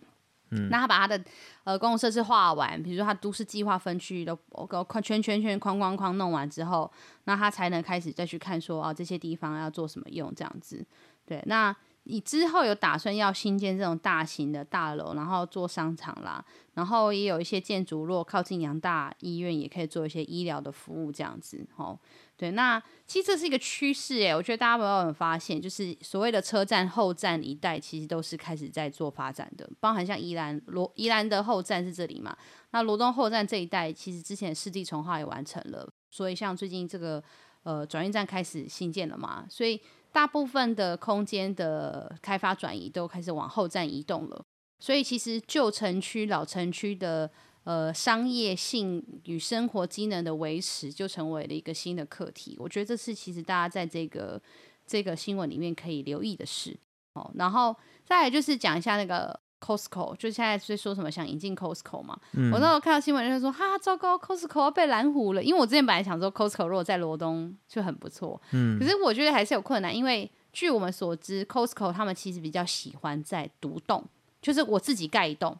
[0.50, 1.24] 嗯，那他把他的
[1.64, 4.36] 呃公共设施画完，比如说他都市计划分区都
[4.84, 6.90] 框圈圈圈框框框弄完之后，
[7.24, 10.86] 那他才能开始再去看说啊，这些地方要做什么用这样子。
[11.24, 11.74] 对，那。
[12.08, 16.40] 你之后有打算要新建这种大型的大楼，然后做商场啦，
[16.74, 21.66] 然后也有一些建筑，如果靠近阳大医院，也可以做一些医疗的服务这样子。
[21.74, 21.98] 吼，
[22.36, 32.36] 对，那其实这是一个趋势诶，我觉得大家有没有发现，就是所谓的车站后站一带，其实都是开始在做发展的，包含像宜兰罗宜兰的后站是这里嘛，
[32.72, 37.22] 那罗东后站这一带，其实之前市地重化也完成了，所以像最近这个
[37.62, 39.80] 呃转运站开始新建了嘛，所以。
[40.12, 44.42] 大部分的空间的开发转移都开始往后站移动了，
[44.78, 47.30] 所以其实旧城区、老城区的
[47.66, 52.56] 呃商业性与生活机能的维持，就成为了一个新的课题。
[52.58, 54.40] 我觉得这是其实大家在这个
[54.86, 56.74] 这个新闻里面可以留意的事。
[57.12, 59.38] 哦，然后再来就是讲一下那个。
[59.58, 62.16] Costco 就现在在说什么想引进 Costco 嘛？
[62.34, 65.42] 嗯、我那时候看到新闻就说哈糟糕，Costco 要被拦湖了。
[65.42, 74.04] 因为我之前本来想说 Costco 如果在罗东就很不错，嗯，可是我觉得还是有困难，因为据我们所知，Costco 他们其实比较喜欢在独栋，
[74.42, 75.58] 就是我自己盖一栋，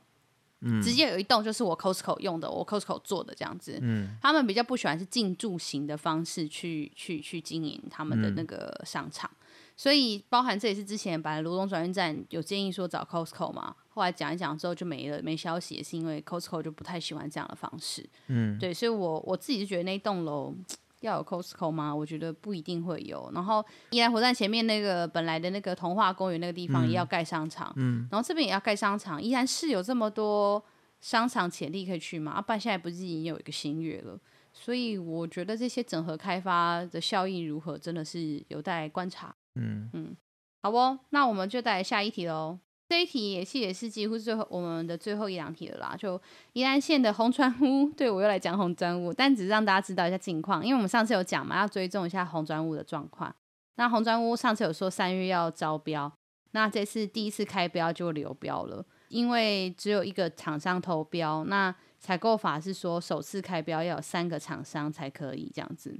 [0.67, 9.31] 嗯，直接有一栋就是我 Costco 用的，我 Costco 做的这样子，嗯，他们比较不喜欢是进驻型的方式去去去经营他们的那个商场。
[9.33, 9.43] 嗯
[9.79, 18.03] 所以，包含这也是之前本来罗东转运站有建议说找 Costco 嘛，后来讲一讲之后就没了，没消息，也是因为 Costco 就不太喜欢这样的方式。
[18.29, 20.55] 嗯，对，所以我我自己就觉得那栋楼
[21.01, 21.95] 要有 Costco 吗？
[21.95, 23.31] 我觉得不一定会有。
[23.35, 29.23] 然后宜兰火车站前面那个本来的那个童话公园那个地方也要盖商场，嗯，然后这边也要盖商场。
[29.23, 30.65] 宜兰是有这么多
[31.01, 32.33] 商场潜力可以去吗？
[32.33, 34.19] 啊，不然现在不是已经有一个新月了？
[34.53, 39.35] 所以我觉得这些整合开发的效应如何，真的是有待观察。
[39.55, 40.17] 嗯嗯，
[40.63, 42.59] 好不，那我们就带来下一题喽。
[42.89, 45.97] 这一题也是也是几乎最后我们的最后一两题了啦。
[45.99, 46.21] 就
[46.53, 53.35] 宜兰县的红砖屋，对，我又来讲红砖屋，但只是让大家知道一下近况，因为我们上次有讲嘛，要追踪一下红砖屋的状况。
[53.75, 56.11] 那红砖屋上次有说三月要招标，
[56.53, 61.45] 那这次第一次开标就流标了，因为只有一个厂商投标。
[61.45, 65.99] 那采购法是说首次开标要有三个厂商才可以这样子。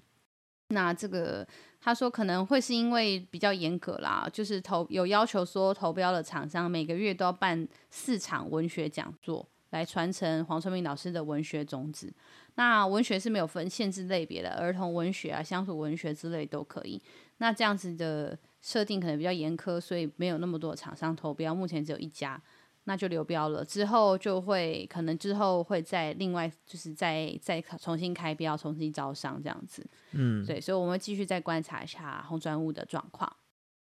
[0.69, 1.47] 那这个
[1.81, 12.13] 他说可能会是因为比较严格啦，就是投有要求说投标的厂商每个月都要办四场文学讲座，来传承黄春明老师的文学种子。
[12.57, 17.01] 那文学是没有分限制类别的，儿童文学啊、乡土文学之类都可以。
[17.37, 22.43] 那这样子的设定可能比较严苛，所以没有那么多厂商投标，目前只有一家。
[22.89, 29.85] 那就流标了，之后就会可能之后会再另外就是再再重新开标，重新招商这样子。
[30.13, 33.31] 嗯，对，所以我们继续再观察一下红砖屋的状况，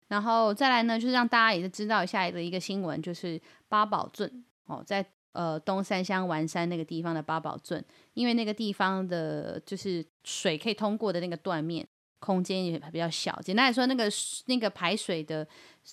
[0.09, 7.85] 然后再来呢，就是让大家也是知道一下的一个新闻，就是八宝镇哦，在呃东山乡丸山那个地方的八宝镇，
[8.15, 11.87] 因为那个地方的就是水可以通过的那个断面。
[12.19, 14.09] 空间也比较小，简单来说，那个
[14.47, 15.47] 那个排水的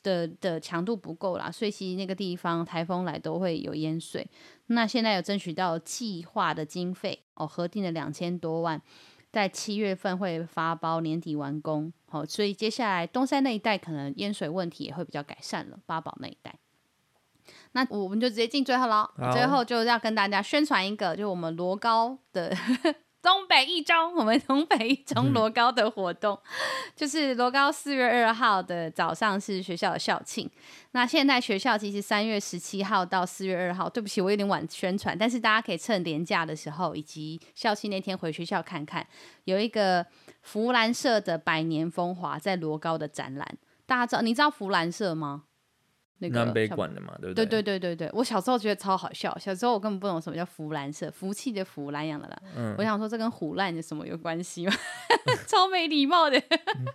[0.03, 4.27] 的的强度不够啦，所以其实那个地方台风来都会有淹水。
[4.67, 8.81] 那现在有争取到计划的经费哦，核定了两千多万，
[9.31, 11.93] 在七月份会发包，年底完工。
[12.07, 16.55] 好、哦，所以接下来东山那一带可能淹水问题也会比较改善了，八宝那一带。
[17.73, 22.55] 那我们就直接进最后了，最后就要跟大家宣传一个，就我们罗高的。
[23.25, 30.47] 东北一中，我们 东北一中罗高的活动，嗯、就是罗高四月二号的早上是学校的校庆。
[30.91, 39.05] 那现在学校其实三月十七号到四月二号，对不起，我有点晚宣传，但是大家可以趁年假的时候以及校庆那天回学校看看，
[39.45, 40.05] 有一个
[40.43, 43.57] 福兰社的百年风华在罗高的展览。
[43.87, 45.45] 大家知道，你知道福兰社吗？
[46.19, 47.45] 那个南北馆的嘛，对不对？
[47.45, 49.37] 对对对对对，我小时候觉得超好笑。
[49.37, 52.41] 小时候我根本不懂什么叫福兰社，福气的福，兰阳的兰。
[52.55, 54.73] 嗯、我想说这跟唬烂有什么有关系吗？
[55.47, 56.41] 超没礼貌的。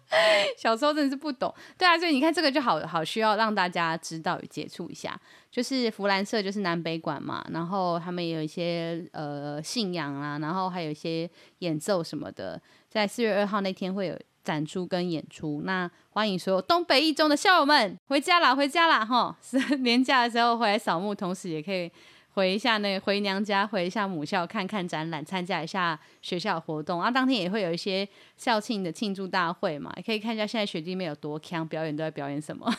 [0.57, 1.55] 小时候真的是不懂。
[1.77, 5.21] 对啊，所以你看这个就好好需要让大家知道与接触一下。
[5.51, 14.19] 就是福兰社就是南北馆嘛，然后他们也有一些呃信仰啊，然后还有一些演奏什么的，在四月二号那天会有。
[14.43, 19.37] 展出跟演出，那欢迎所有东北一中的校友们回家啦，回家啦哈！
[19.43, 21.91] 是年假的时候回来扫墓，同时也可以
[22.31, 27.11] 回一下那个回娘家，回一下母校看看展览，参加一下学校活动啊。
[27.11, 32.73] 当天也会有一些校庆的庆祝大会嘛，也可以看一下现在学弟妹有多强，表演都在表演什么。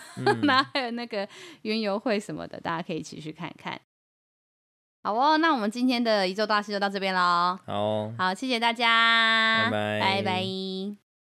[0.43, 1.27] 那、嗯、 还有那个
[1.63, 3.79] 云游会什么的，大家可以一起去看看。
[5.03, 7.57] 好哦，那我们今天的一周大事就到这边喽。
[7.65, 11.10] 好，好，谢谢大家，拜拜，拜拜。